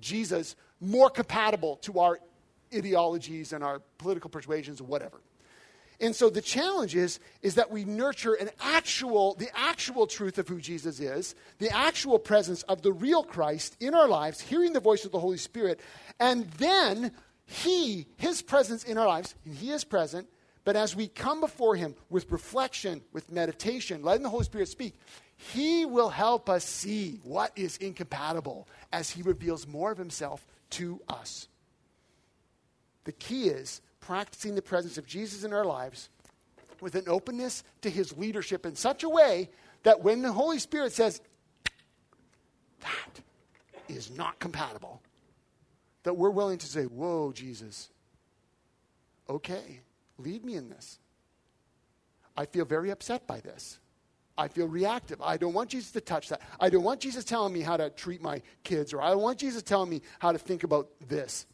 Jesus 0.00 0.56
more 0.80 1.10
compatible 1.10 1.76
to 1.76 2.00
our 2.00 2.18
ideologies 2.74 3.52
and 3.52 3.62
our 3.62 3.80
political 3.98 4.30
persuasions 4.30 4.80
or 4.80 4.84
whatever. 4.84 5.20
And 6.00 6.14
so 6.14 6.28
the 6.28 6.42
challenge 6.42 6.94
is, 6.94 7.20
is 7.40 7.54
that 7.54 7.70
we 7.70 7.84
nurture 7.84 8.34
an 8.34 8.50
actual, 8.60 9.34
the 9.34 9.48
actual 9.54 10.06
truth 10.06 10.38
of 10.38 10.46
who 10.46 10.60
Jesus 10.60 11.00
is, 11.00 11.34
the 11.58 11.70
actual 11.70 12.18
presence 12.18 12.62
of 12.64 12.82
the 12.82 12.92
real 12.92 13.22
Christ 13.22 13.76
in 13.80 13.94
our 13.94 14.08
lives, 14.08 14.40
hearing 14.40 14.72
the 14.72 14.80
voice 14.80 15.04
of 15.04 15.12
the 15.12 15.20
Holy 15.20 15.38
Spirit, 15.38 15.80
and 16.20 16.50
then 16.52 17.12
He, 17.46 18.06
His 18.16 18.42
presence 18.42 18.84
in 18.84 18.98
our 18.98 19.06
lives, 19.06 19.34
and 19.46 19.54
He 19.54 19.70
is 19.70 19.84
present, 19.84 20.28
but 20.64 20.76
as 20.76 20.94
we 20.94 21.08
come 21.08 21.40
before 21.40 21.76
Him 21.76 21.94
with 22.10 22.30
reflection, 22.30 23.00
with 23.12 23.32
meditation, 23.32 24.02
letting 24.02 24.22
the 24.22 24.28
Holy 24.28 24.44
Spirit 24.44 24.68
speak, 24.68 24.98
He 25.36 25.86
will 25.86 26.10
help 26.10 26.50
us 26.50 26.64
see 26.64 27.20
what 27.22 27.52
is 27.56 27.78
incompatible 27.78 28.68
as 28.92 29.08
He 29.08 29.22
reveals 29.22 29.66
more 29.66 29.92
of 29.92 29.98
Himself 29.98 30.46
to 30.70 31.00
us. 31.08 31.48
The 33.04 33.12
key 33.12 33.48
is 33.48 33.80
practicing 34.06 34.54
the 34.54 34.62
presence 34.62 34.98
of 34.98 35.06
Jesus 35.06 35.42
in 35.42 35.52
our 35.52 35.64
lives 35.64 36.08
with 36.80 36.94
an 36.94 37.08
openness 37.08 37.64
to 37.80 37.90
His 37.90 38.16
leadership 38.16 38.64
in 38.64 38.76
such 38.76 39.02
a 39.02 39.08
way 39.08 39.50
that 39.82 40.00
when 40.00 40.22
the 40.22 40.30
Holy 40.30 40.60
Spirit 40.60 40.92
says, 40.92 41.20
that 42.80 43.20
is 43.88 44.10
not 44.16 44.38
compatible, 44.38 45.02
that 46.04 46.16
we're 46.16 46.30
willing 46.30 46.58
to 46.58 46.66
say, 46.66 46.84
Whoa, 46.84 47.32
Jesus, 47.32 47.90
okay. 49.28 49.80
Lead 50.18 50.44
me 50.44 50.54
in 50.54 50.70
this. 50.70 50.98
I 52.36 52.46
feel 52.46 52.64
very 52.64 52.90
upset 52.90 53.26
by 53.26 53.40
this. 53.40 53.78
I 54.38 54.48
feel 54.48 54.68
reactive. 54.68 55.20
I 55.20 55.36
don't 55.36 55.52
want 55.52 55.70
Jesus 55.70 55.90
to 55.92 56.00
touch 56.00 56.28
that. 56.28 56.40
I 56.60 56.70
don't 56.70 56.84
want 56.84 57.00
Jesus 57.00 57.24
telling 57.24 57.52
me 57.52 57.60
how 57.60 57.76
to 57.76 57.90
treat 57.90 58.22
my 58.22 58.40
kids, 58.62 58.94
or 58.94 59.02
I 59.02 59.10
don't 59.10 59.20
want 59.22 59.38
Jesus 59.38 59.62
telling 59.62 59.90
me 59.90 60.00
how 60.20 60.32
to 60.32 60.38
think 60.38 60.62
about 60.62 60.88
this. 61.06 61.46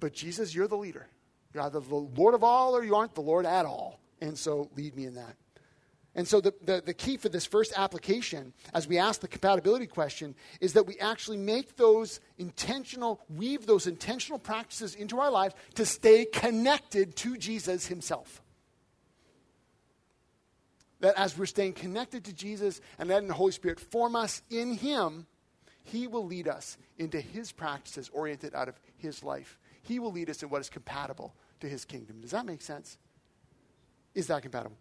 But 0.00 0.12
Jesus, 0.12 0.54
you're 0.54 0.68
the 0.68 0.76
leader. 0.76 1.06
You're 1.52 1.64
either 1.64 1.80
the 1.80 1.94
Lord 1.94 2.34
of 2.34 2.44
all 2.44 2.76
or 2.76 2.84
you 2.84 2.94
aren't 2.94 3.14
the 3.14 3.20
Lord 3.20 3.46
at 3.46 3.66
all. 3.66 4.00
And 4.20 4.36
so 4.36 4.70
lead 4.76 4.96
me 4.96 5.06
in 5.06 5.14
that. 5.14 5.36
And 6.14 6.26
so, 6.26 6.40
the, 6.40 6.52
the, 6.64 6.82
the, 6.84 6.94
key 6.94 7.16
for 7.16 7.28
this 7.28 7.46
first 7.46 7.72
application, 7.76 8.52
as 8.74 8.88
we 8.88 8.98
ask 8.98 9.20
the 9.20 9.28
compatibility 9.28 9.86
question, 9.86 10.34
is 10.60 10.72
that 10.72 10.84
we 10.84 10.98
actually 10.98 11.36
make 11.36 11.76
those 11.76 12.18
intentional, 12.38 13.20
weave 13.28 13.66
those 13.66 13.86
intentional 13.86 14.40
practices 14.40 14.96
into 14.96 15.20
our 15.20 15.30
lives 15.30 15.54
to 15.76 15.86
stay 15.86 16.24
connected 16.24 17.14
to 17.16 17.36
Jesus 17.36 17.86
himself. 17.86 18.42
That 20.98 21.16
as 21.16 21.38
we're 21.38 21.46
staying 21.46 21.74
connected 21.74 22.24
to 22.24 22.32
Jesus 22.32 22.80
and 22.98 23.08
letting 23.08 23.28
the 23.28 23.34
Holy 23.34 23.52
Spirit 23.52 23.78
form 23.78 24.16
us 24.16 24.42
in 24.50 24.74
Him, 24.74 25.26
He 25.84 26.08
will 26.08 26.26
lead 26.26 26.48
us 26.48 26.78
into 26.96 27.20
His 27.20 27.52
practices 27.52 28.10
oriented 28.12 28.54
out 28.54 28.68
of 28.68 28.80
His 28.96 29.22
life. 29.22 29.56
He 29.88 29.98
will 29.98 30.12
lead 30.12 30.28
us 30.28 30.42
in 30.42 30.50
what 30.50 30.60
is 30.60 30.68
compatible 30.68 31.34
to 31.60 31.66
His 31.66 31.86
kingdom. 31.86 32.20
Does 32.20 32.32
that 32.32 32.44
make 32.44 32.60
sense? 32.60 32.98
Is 34.14 34.26
that 34.26 34.42
compatible? 34.42 34.76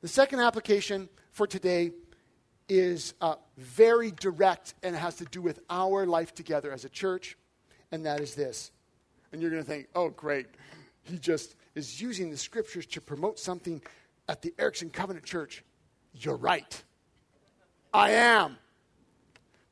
The 0.00 0.08
second 0.08 0.40
application 0.40 1.10
for 1.32 1.46
today 1.46 1.92
is 2.66 3.12
uh, 3.20 3.34
very 3.58 4.10
direct 4.10 4.72
and 4.82 4.96
has 4.96 5.16
to 5.16 5.26
do 5.26 5.42
with 5.42 5.60
our 5.68 6.06
life 6.06 6.34
together 6.34 6.72
as 6.72 6.86
a 6.86 6.88
church, 6.88 7.36
and 7.92 8.06
that 8.06 8.20
is 8.20 8.34
this. 8.34 8.70
And 9.32 9.42
you're 9.42 9.50
going 9.50 9.62
to 9.62 9.68
think, 9.68 9.88
oh, 9.94 10.08
great. 10.08 10.46
He 11.02 11.18
just 11.18 11.54
is 11.74 12.00
using 12.00 12.30
the 12.30 12.38
scriptures 12.38 12.86
to 12.86 13.02
promote 13.02 13.38
something 13.38 13.82
at 14.28 14.40
the 14.40 14.54
Erickson 14.58 14.88
Covenant 14.88 15.26
Church. 15.26 15.62
You're 16.14 16.36
right. 16.36 16.82
I 17.92 18.12
am. 18.12 18.56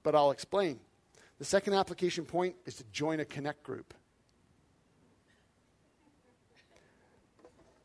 But 0.03 0.15
I'll 0.15 0.33
explain. 0.33 0.81
The 1.39 1.47
second 1.47 1.73
application 1.73 2.27
point 2.27 2.57
is 2.67 2.75
to 2.75 2.85
join 2.93 3.21
a 3.21 3.25
connect 3.25 3.63
group. 3.63 3.95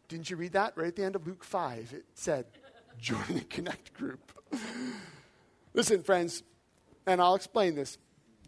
Didn't 0.08 0.30
you 0.30 0.38
read 0.38 0.54
that 0.54 0.74
right 0.76 0.88
at 0.88 0.96
the 0.96 1.04
end 1.04 1.16
of 1.16 1.26
Luke 1.26 1.44
5? 1.44 1.94
It 1.94 2.06
said, 2.14 2.46
join 3.00 3.24
the 3.30 3.42
Connect 3.42 3.94
group. 3.94 4.32
Listen, 5.74 6.04
friends, 6.04 6.44
and 7.06 7.22
I'll 7.22 7.36
explain 7.36 7.76
this. 7.76 7.98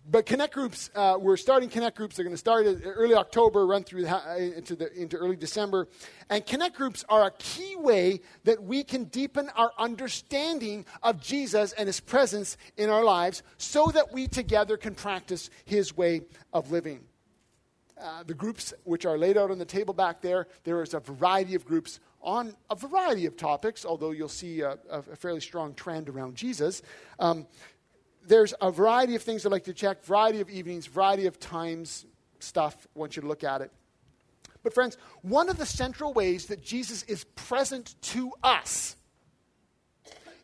But 0.09 0.25
connect 0.25 0.53
groups, 0.53 0.89
uh, 0.95 1.17
we're 1.19 1.35
starting 1.35 1.67
connect 1.67 1.97
groups. 1.97 2.15
They're 2.15 2.23
going 2.23 2.33
to 2.33 2.37
start 2.37 2.65
early 2.85 3.13
October, 3.13 3.65
run 3.65 3.83
through 3.83 4.03
the, 4.03 4.15
uh, 4.15 4.37
into, 4.37 4.73
the, 4.77 4.93
into 4.93 5.17
early 5.17 5.35
December. 5.35 5.89
And 6.29 6.45
connect 6.45 6.77
groups 6.77 7.03
are 7.09 7.25
a 7.25 7.31
key 7.31 7.75
way 7.75 8.21
that 8.45 8.63
we 8.63 8.85
can 8.85 9.05
deepen 9.05 9.49
our 9.57 9.73
understanding 9.77 10.85
of 11.03 11.19
Jesus 11.19 11.73
and 11.73 11.87
his 11.87 11.99
presence 11.99 12.55
in 12.77 12.89
our 12.89 13.03
lives 13.03 13.43
so 13.57 13.87
that 13.87 14.13
we 14.13 14.29
together 14.29 14.77
can 14.77 14.95
practice 14.95 15.49
his 15.65 15.97
way 15.97 16.21
of 16.53 16.71
living. 16.71 17.01
Uh, 17.99 18.23
the 18.23 18.33
groups 18.33 18.73
which 18.83 19.05
are 19.05 19.17
laid 19.17 19.37
out 19.37 19.49
on 19.49 19.57
the 19.57 19.65
table 19.65 19.93
back 19.93 20.21
there, 20.21 20.47
there 20.63 20.83
is 20.83 20.93
a 20.93 20.99
variety 20.99 21.55
of 21.55 21.65
groups 21.65 21.99
on 22.21 22.55
a 22.69 22.75
variety 22.75 23.25
of 23.25 23.35
topics, 23.37 23.85
although 23.85 24.11
you'll 24.11 24.27
see 24.29 24.61
a, 24.61 24.77
a 24.89 25.01
fairly 25.01 25.39
strong 25.39 25.73
trend 25.73 26.09
around 26.09 26.35
Jesus. 26.35 26.81
Um, 27.19 27.47
there's 28.27 28.53
a 28.61 28.71
variety 28.71 29.15
of 29.15 29.21
things 29.23 29.45
I'd 29.45 29.51
like 29.51 29.63
to 29.63 29.73
check, 29.73 30.03
variety 30.03 30.41
of 30.41 30.49
evenings, 30.49 30.85
variety 30.85 31.25
of 31.25 31.39
times, 31.39 32.05
stuff. 32.39 32.87
I 32.95 32.99
want 32.99 33.15
you 33.15 33.21
to 33.21 33.27
look 33.27 33.43
at 33.43 33.61
it. 33.61 33.71
But, 34.63 34.73
friends, 34.73 34.97
one 35.21 35.49
of 35.49 35.57
the 35.57 35.65
central 35.65 36.13
ways 36.13 36.47
that 36.47 36.61
Jesus 36.63 37.03
is 37.03 37.23
present 37.35 37.95
to 38.01 38.31
us 38.43 38.95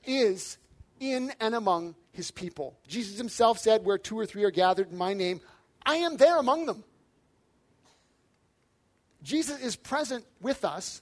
is 0.06 0.58
in 1.00 1.34
and 1.40 1.54
among 1.54 1.96
his 2.12 2.32
people. 2.32 2.78
Jesus 2.88 3.18
himself 3.18 3.60
said, 3.60 3.84
Where 3.84 3.98
two 3.98 4.18
or 4.18 4.26
three 4.26 4.44
are 4.44 4.52
gathered 4.52 4.92
in 4.92 4.98
my 4.98 5.14
name, 5.14 5.42
I 5.86 5.98
am 5.98 6.18
there 6.18 6.38
among 6.38 6.66
them. 6.66 6.84
Jesus 9.24 9.60
is 9.62 9.76
present 9.76 10.26
with 10.42 10.64
us 10.64 11.02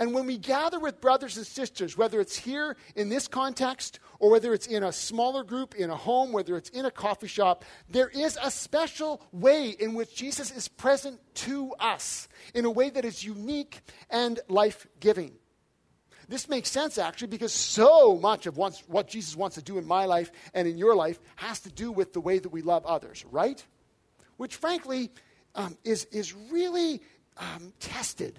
and 0.00 0.14
when 0.14 0.24
we 0.24 0.38
gather 0.38 0.80
with 0.80 1.02
brothers 1.02 1.36
and 1.36 1.46
sisters, 1.46 1.94
whether 1.94 2.20
it's 2.20 2.34
here 2.36 2.78
in 2.96 3.10
this 3.10 3.28
context 3.28 4.00
or 4.18 4.30
whether 4.30 4.54
it's 4.54 4.66
in 4.66 4.82
a 4.82 4.92
smaller 4.92 5.44
group, 5.44 5.74
in 5.74 5.90
a 5.90 5.96
home, 5.96 6.32
whether 6.32 6.56
it's 6.56 6.70
in 6.70 6.86
a 6.86 6.90
coffee 6.90 7.26
shop, 7.26 7.66
there 7.86 8.08
is 8.08 8.38
a 8.42 8.50
special 8.50 9.22
way 9.30 9.68
in 9.68 9.92
which 9.92 10.16
Jesus 10.16 10.50
is 10.50 10.68
present 10.68 11.20
to 11.34 11.72
us 11.78 12.28
in 12.54 12.64
a 12.64 12.70
way 12.70 12.88
that 12.88 13.04
is 13.04 13.22
unique 13.22 13.82
and 14.08 14.40
life 14.48 14.86
giving. 15.00 15.32
This 16.28 16.48
makes 16.48 16.70
sense 16.70 16.96
actually 16.96 17.28
because 17.28 17.52
so 17.52 18.16
much 18.16 18.46
of 18.46 18.56
what 18.56 19.06
Jesus 19.06 19.36
wants 19.36 19.56
to 19.56 19.62
do 19.62 19.76
in 19.76 19.84
my 19.84 20.06
life 20.06 20.32
and 20.54 20.66
in 20.66 20.78
your 20.78 20.94
life 20.94 21.20
has 21.36 21.60
to 21.60 21.70
do 21.70 21.92
with 21.92 22.14
the 22.14 22.20
way 22.20 22.38
that 22.38 22.48
we 22.50 22.62
love 22.62 22.86
others, 22.86 23.22
right? 23.30 23.62
Which, 24.38 24.56
frankly, 24.56 25.10
um, 25.54 25.76
is, 25.84 26.06
is 26.06 26.32
really 26.32 27.02
um, 27.40 27.72
tested 27.80 28.38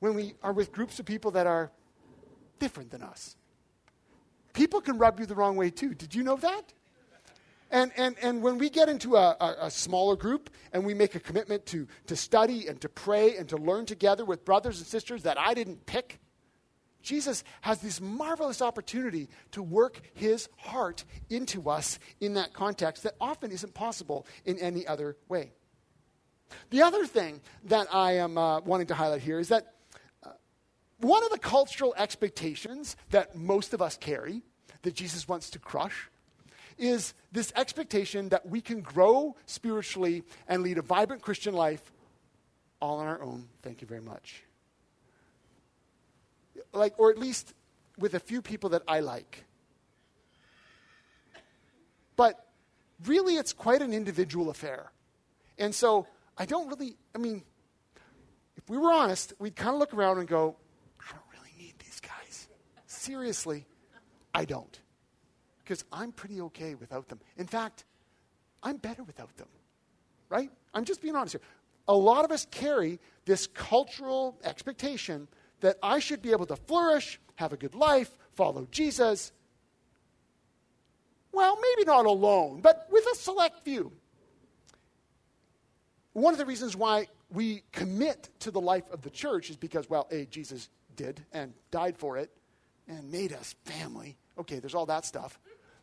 when 0.00 0.14
we 0.14 0.34
are 0.42 0.52
with 0.52 0.72
groups 0.72 0.98
of 0.98 1.06
people 1.06 1.30
that 1.32 1.46
are 1.46 1.70
different 2.58 2.90
than 2.90 3.02
us. 3.02 3.36
People 4.52 4.80
can 4.80 4.98
rub 4.98 5.20
you 5.20 5.26
the 5.26 5.34
wrong 5.34 5.56
way 5.56 5.70
too. 5.70 5.94
Did 5.94 6.14
you 6.14 6.22
know 6.22 6.36
that? 6.36 6.72
And, 7.70 7.92
and, 7.96 8.16
and 8.22 8.42
when 8.42 8.58
we 8.58 8.70
get 8.70 8.88
into 8.88 9.16
a, 9.16 9.36
a, 9.40 9.56
a, 9.62 9.70
smaller 9.70 10.14
group 10.14 10.50
and 10.72 10.86
we 10.86 10.94
make 10.94 11.16
a 11.16 11.20
commitment 11.20 11.66
to, 11.66 11.88
to 12.06 12.14
study 12.14 12.68
and 12.68 12.80
to 12.80 12.88
pray 12.88 13.36
and 13.36 13.48
to 13.48 13.56
learn 13.56 13.86
together 13.86 14.24
with 14.24 14.44
brothers 14.44 14.78
and 14.78 14.86
sisters 14.86 15.24
that 15.24 15.36
I 15.38 15.52
didn't 15.52 15.84
pick, 15.84 16.20
Jesus 17.02 17.42
has 17.62 17.80
this 17.80 18.00
marvelous 18.00 18.62
opportunity 18.62 19.28
to 19.50 19.64
work 19.64 20.00
his 20.14 20.48
heart 20.56 21.04
into 21.28 21.68
us 21.68 21.98
in 22.20 22.34
that 22.34 22.52
context 22.52 23.02
that 23.02 23.16
often 23.20 23.50
isn't 23.50 23.74
possible 23.74 24.26
in 24.44 24.58
any 24.58 24.86
other 24.86 25.16
way. 25.28 25.52
The 26.70 26.82
other 26.82 27.06
thing 27.06 27.40
that 27.64 27.88
I 27.92 28.12
am 28.12 28.38
uh, 28.38 28.60
wanting 28.60 28.86
to 28.88 28.94
highlight 28.94 29.22
here 29.22 29.38
is 29.38 29.48
that 29.48 29.72
one 30.98 31.22
of 31.22 31.30
the 31.30 31.38
cultural 31.38 31.94
expectations 31.98 32.96
that 33.10 33.36
most 33.36 33.74
of 33.74 33.82
us 33.82 33.96
carry, 33.96 34.42
that 34.82 34.94
Jesus 34.94 35.28
wants 35.28 35.50
to 35.50 35.58
crush, 35.58 36.08
is 36.78 37.14
this 37.32 37.52
expectation 37.56 38.28
that 38.30 38.46
we 38.48 38.60
can 38.60 38.80
grow 38.80 39.36
spiritually 39.46 40.22
and 40.48 40.62
lead 40.62 40.78
a 40.78 40.82
vibrant 40.82 41.22
Christian 41.22 41.54
life 41.54 41.92
all 42.80 42.98
on 42.98 43.06
our 43.06 43.22
own. 43.22 43.48
Thank 43.62 43.80
you 43.80 43.86
very 43.86 44.00
much. 44.00 44.42
Like, 46.72 46.98
or 46.98 47.10
at 47.10 47.18
least 47.18 47.54
with 47.98 48.14
a 48.14 48.20
few 48.20 48.42
people 48.42 48.70
that 48.70 48.82
I 48.86 49.00
like. 49.00 49.44
But 52.14 52.46
really, 53.04 53.36
it's 53.36 53.52
quite 53.52 53.82
an 53.82 53.92
individual 53.92 54.50
affair. 54.50 54.92
And 55.58 55.74
so 55.74 56.06
I 56.38 56.44
don't 56.44 56.68
really, 56.68 56.96
I 57.14 57.18
mean, 57.18 57.42
if 58.56 58.68
we 58.68 58.78
were 58.78 58.92
honest, 58.92 59.32
we'd 59.38 59.56
kind 59.56 59.74
of 59.74 59.80
look 59.80 59.94
around 59.94 60.18
and 60.18 60.28
go, 60.28 60.56
I 61.00 61.12
don't 61.12 61.22
really 61.32 61.52
need 61.58 61.74
these 61.78 62.00
guys. 62.00 62.48
seriously, 62.86 63.66
I 64.34 64.44
don't. 64.44 64.80
Because 65.62 65.84
I'm 65.92 66.12
pretty 66.12 66.40
okay 66.42 66.74
without 66.74 67.08
them. 67.08 67.20
In 67.36 67.46
fact, 67.46 67.84
I'm 68.62 68.76
better 68.76 69.02
without 69.02 69.36
them. 69.36 69.48
Right? 70.28 70.50
I'm 70.74 70.84
just 70.84 71.00
being 71.00 71.16
honest 71.16 71.34
here. 71.34 71.40
A 71.88 71.94
lot 71.94 72.24
of 72.24 72.32
us 72.32 72.46
carry 72.50 72.98
this 73.24 73.46
cultural 73.46 74.38
expectation 74.44 75.28
that 75.60 75.76
I 75.82 76.00
should 76.00 76.20
be 76.20 76.32
able 76.32 76.46
to 76.46 76.56
flourish, 76.56 77.20
have 77.36 77.52
a 77.52 77.56
good 77.56 77.74
life, 77.74 78.10
follow 78.34 78.66
Jesus. 78.70 79.32
Well, 81.32 81.58
maybe 81.60 81.86
not 81.86 82.06
alone, 82.06 82.60
but 82.60 82.88
with 82.90 83.04
a 83.12 83.16
select 83.16 83.64
few. 83.64 83.92
One 86.16 86.32
of 86.32 86.38
the 86.38 86.46
reasons 86.46 86.74
why 86.74 87.08
we 87.30 87.62
commit 87.72 88.30
to 88.40 88.50
the 88.50 88.60
life 88.60 88.90
of 88.90 89.02
the 89.02 89.10
church 89.10 89.50
is 89.50 89.56
because, 89.58 89.90
well, 89.90 90.08
A, 90.10 90.24
Jesus 90.24 90.70
did 90.96 91.22
and 91.30 91.52
died 91.70 91.98
for 91.98 92.16
it 92.16 92.30
and 92.88 93.12
made 93.12 93.34
us 93.34 93.54
family. 93.66 94.16
Okay, 94.38 94.58
there's 94.58 94.74
all 94.74 94.86
that 94.86 95.04
stuff. 95.04 95.38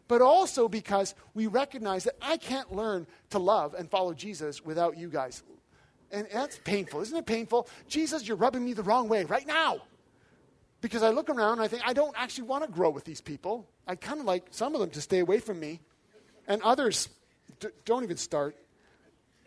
But 0.08 0.24
also 0.24 0.68
because 0.68 1.14
we 1.36 1.46
recognize 1.46 2.06
that 2.06 2.16
I 2.20 2.38
can't 2.38 2.74
learn 2.74 3.06
to 3.30 3.38
love 3.38 3.76
and 3.76 3.92
follow 3.92 4.16
Jesus 4.16 4.66
without 4.66 4.98
you 4.98 5.08
guys. 5.08 5.44
And 6.12 6.28
that's 6.34 6.60
painful. 6.64 7.02
Isn't 7.02 7.16
it 7.16 7.28
painful? 7.28 7.68
Jesus, 7.88 8.28
you're 8.28 8.36
rubbing 8.36 8.66
me 8.66 8.74
the 8.74 8.82
wrong 8.82 9.08
way 9.10 9.26
right 9.26 9.46
now. 9.46 9.82
Because 10.82 11.04
I 11.04 11.10
look 11.10 11.30
around 11.30 11.60
and 11.60 11.62
I 11.62 11.68
think, 11.68 11.84
I 11.86 11.94
don't 11.94 12.16
actually 12.18 12.48
want 12.48 12.66
to 12.66 12.72
grow 12.72 12.90
with 12.90 13.04
these 13.04 13.22
people. 13.22 13.68
I 13.88 13.94
kind 13.94 14.20
of 14.20 14.26
like 14.26 14.48
some 14.50 14.74
of 14.74 14.82
them 14.82 14.90
to 14.90 15.02
stay 15.02 15.20
away 15.20 15.38
from 15.38 15.60
me. 15.60 15.80
And 16.48 16.60
others 16.64 17.08
d- 17.60 17.68
don't 17.86 18.02
even 18.02 18.18
start. 18.18 18.56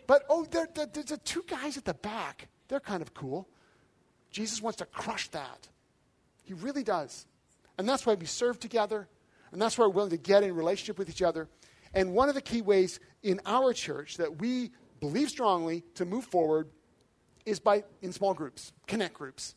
But, 0.06 0.24
oh, 0.28 0.46
there, 0.50 0.68
there, 0.74 0.86
there's 0.86 1.06
the 1.06 1.18
two 1.18 1.44
guys 1.46 1.76
at 1.76 1.84
the 1.84 1.94
back. 1.94 2.48
They're 2.68 2.80
kind 2.80 3.02
of 3.02 3.14
cool. 3.14 3.48
Jesus 4.30 4.60
wants 4.60 4.78
to 4.78 4.86
crush 4.86 5.28
that. 5.28 5.68
He 6.44 6.54
really 6.54 6.82
does. 6.82 7.26
And 7.78 7.88
that's 7.88 8.06
why 8.06 8.14
we 8.14 8.26
serve 8.26 8.60
together. 8.60 9.08
And 9.52 9.60
that's 9.60 9.78
why 9.78 9.86
we're 9.86 9.92
willing 9.92 10.10
to 10.10 10.16
get 10.16 10.42
in 10.42 10.54
relationship 10.54 10.98
with 10.98 11.08
each 11.08 11.22
other. 11.22 11.48
And 11.94 12.12
one 12.12 12.28
of 12.28 12.34
the 12.34 12.42
key 12.42 12.62
ways 12.62 13.00
in 13.22 13.40
our 13.46 13.72
church 13.72 14.18
that 14.18 14.40
we 14.40 14.70
believe 15.00 15.30
strongly 15.30 15.84
to 15.94 16.04
move 16.04 16.24
forward 16.24 16.68
is 17.44 17.60
by 17.60 17.84
in 18.02 18.12
small 18.12 18.34
groups, 18.34 18.72
connect 18.86 19.14
groups. 19.14 19.54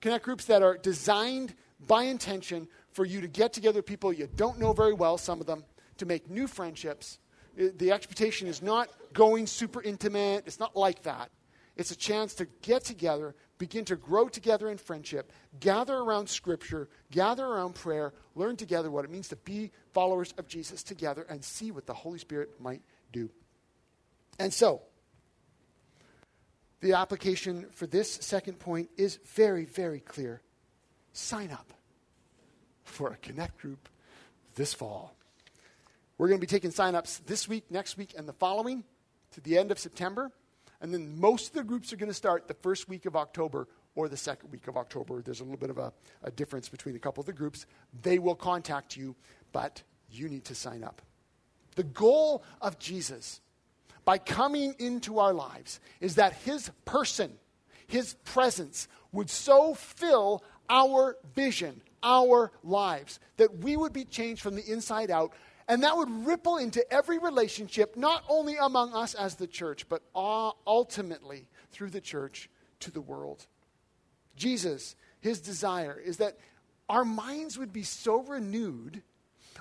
Connect 0.00 0.24
groups 0.24 0.46
that 0.46 0.62
are 0.62 0.76
designed 0.76 1.54
by 1.86 2.04
intention 2.04 2.68
for 2.92 3.04
you 3.04 3.20
to 3.20 3.28
get 3.28 3.52
together 3.52 3.82
people 3.82 4.12
you 4.12 4.28
don't 4.34 4.58
know 4.58 4.72
very 4.72 4.94
well, 4.94 5.18
some 5.18 5.40
of 5.40 5.46
them, 5.46 5.64
to 5.98 6.06
make 6.06 6.30
new 6.30 6.46
friendships. 6.46 7.18
The 7.56 7.90
expectation 7.90 8.48
is 8.48 8.62
not 8.62 8.90
going 9.12 9.46
super 9.46 9.82
intimate, 9.82 10.44
it's 10.46 10.60
not 10.60 10.76
like 10.76 11.02
that. 11.04 11.30
It's 11.76 11.90
a 11.90 11.96
chance 11.96 12.34
to 12.34 12.46
get 12.62 12.84
together, 12.84 13.34
begin 13.58 13.84
to 13.86 13.96
grow 13.96 14.28
together 14.28 14.70
in 14.70 14.78
friendship, 14.78 15.32
gather 15.60 15.94
around 15.94 16.28
Scripture, 16.28 16.88
gather 17.10 17.44
around 17.44 17.74
prayer, 17.74 18.12
learn 18.34 18.56
together 18.56 18.90
what 18.90 19.04
it 19.04 19.10
means 19.10 19.28
to 19.28 19.36
be 19.36 19.70
followers 19.92 20.34
of 20.38 20.48
Jesus 20.48 20.82
together, 20.82 21.26
and 21.28 21.44
see 21.44 21.70
what 21.70 21.86
the 21.86 21.94
Holy 21.94 22.18
Spirit 22.18 22.60
might 22.60 22.82
do. 23.12 23.30
And 24.38 24.52
so, 24.52 24.82
the 26.80 26.92
application 26.92 27.66
for 27.72 27.86
this 27.86 28.12
second 28.12 28.58
point 28.58 28.90
is 28.96 29.18
very, 29.24 29.64
very 29.64 30.00
clear. 30.00 30.42
Sign 31.12 31.50
up 31.50 31.72
for 32.84 33.10
a 33.10 33.16
Connect 33.16 33.58
group 33.58 33.88
this 34.54 34.74
fall. 34.74 35.15
We're 36.18 36.28
going 36.28 36.40
to 36.40 36.46
be 36.46 36.50
taking 36.50 36.70
sign-ups 36.70 37.18
this 37.26 37.46
week, 37.46 37.70
next 37.70 37.98
week, 37.98 38.14
and 38.16 38.26
the 38.26 38.32
following 38.32 38.84
to 39.32 39.40
the 39.42 39.58
end 39.58 39.70
of 39.70 39.78
September. 39.78 40.30
And 40.80 40.92
then 40.92 41.20
most 41.20 41.48
of 41.48 41.52
the 41.54 41.64
groups 41.64 41.92
are 41.92 41.96
going 41.96 42.10
to 42.10 42.14
start 42.14 42.48
the 42.48 42.54
first 42.54 42.88
week 42.88 43.06
of 43.06 43.16
October 43.16 43.68
or 43.94 44.08
the 44.08 44.16
second 44.16 44.50
week 44.50 44.66
of 44.66 44.76
October. 44.76 45.20
There's 45.20 45.40
a 45.40 45.44
little 45.44 45.58
bit 45.58 45.70
of 45.70 45.78
a, 45.78 45.92
a 46.22 46.30
difference 46.30 46.68
between 46.68 46.96
a 46.96 46.98
couple 46.98 47.20
of 47.20 47.26
the 47.26 47.32
groups. 47.32 47.66
They 48.02 48.18
will 48.18 48.34
contact 48.34 48.96
you, 48.96 49.14
but 49.52 49.82
you 50.10 50.28
need 50.28 50.44
to 50.46 50.54
sign 50.54 50.84
up. 50.84 51.02
The 51.74 51.84
goal 51.84 52.42
of 52.62 52.78
Jesus 52.78 53.40
by 54.06 54.18
coming 54.18 54.74
into 54.78 55.18
our 55.18 55.34
lives 55.34 55.80
is 56.00 56.14
that 56.14 56.32
his 56.32 56.70
person, 56.86 57.32
his 57.86 58.14
presence, 58.24 58.88
would 59.12 59.28
so 59.28 59.74
fill 59.74 60.42
our 60.70 61.16
vision, 61.34 61.82
our 62.02 62.52
lives, 62.62 63.18
that 63.36 63.58
we 63.58 63.76
would 63.76 63.92
be 63.92 64.04
changed 64.04 64.42
from 64.42 64.54
the 64.54 64.70
inside 64.70 65.10
out 65.10 65.32
and 65.68 65.82
that 65.82 65.96
would 65.96 66.26
ripple 66.26 66.56
into 66.58 66.90
every 66.92 67.18
relationship, 67.18 67.96
not 67.96 68.24
only 68.28 68.56
among 68.56 68.94
us 68.94 69.14
as 69.14 69.34
the 69.34 69.46
church, 69.46 69.88
but 69.88 70.02
ultimately 70.14 71.48
through 71.72 71.90
the 71.90 72.00
church 72.00 72.48
to 72.80 72.90
the 72.90 73.00
world. 73.00 73.46
Jesus, 74.36 74.94
his 75.20 75.40
desire 75.40 75.98
is 75.98 76.18
that 76.18 76.38
our 76.88 77.04
minds 77.04 77.58
would 77.58 77.72
be 77.72 77.82
so 77.82 78.22
renewed 78.22 79.02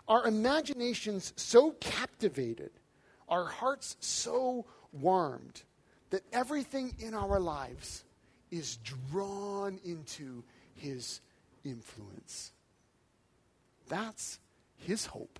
our 0.07 0.27
imaginations 0.27 1.33
so 1.35 1.71
captivated, 1.71 2.71
our 3.27 3.45
hearts 3.45 3.95
so 3.99 4.65
warmed, 4.91 5.63
that 6.11 6.21
everything 6.31 6.93
in 6.99 7.13
our 7.13 7.39
lives 7.39 8.03
is 8.51 8.77
drawn 8.77 9.79
into 9.83 10.43
his 10.75 11.21
influence. 11.63 12.51
That's 13.87 14.39
his 14.77 15.05
hope. 15.07 15.39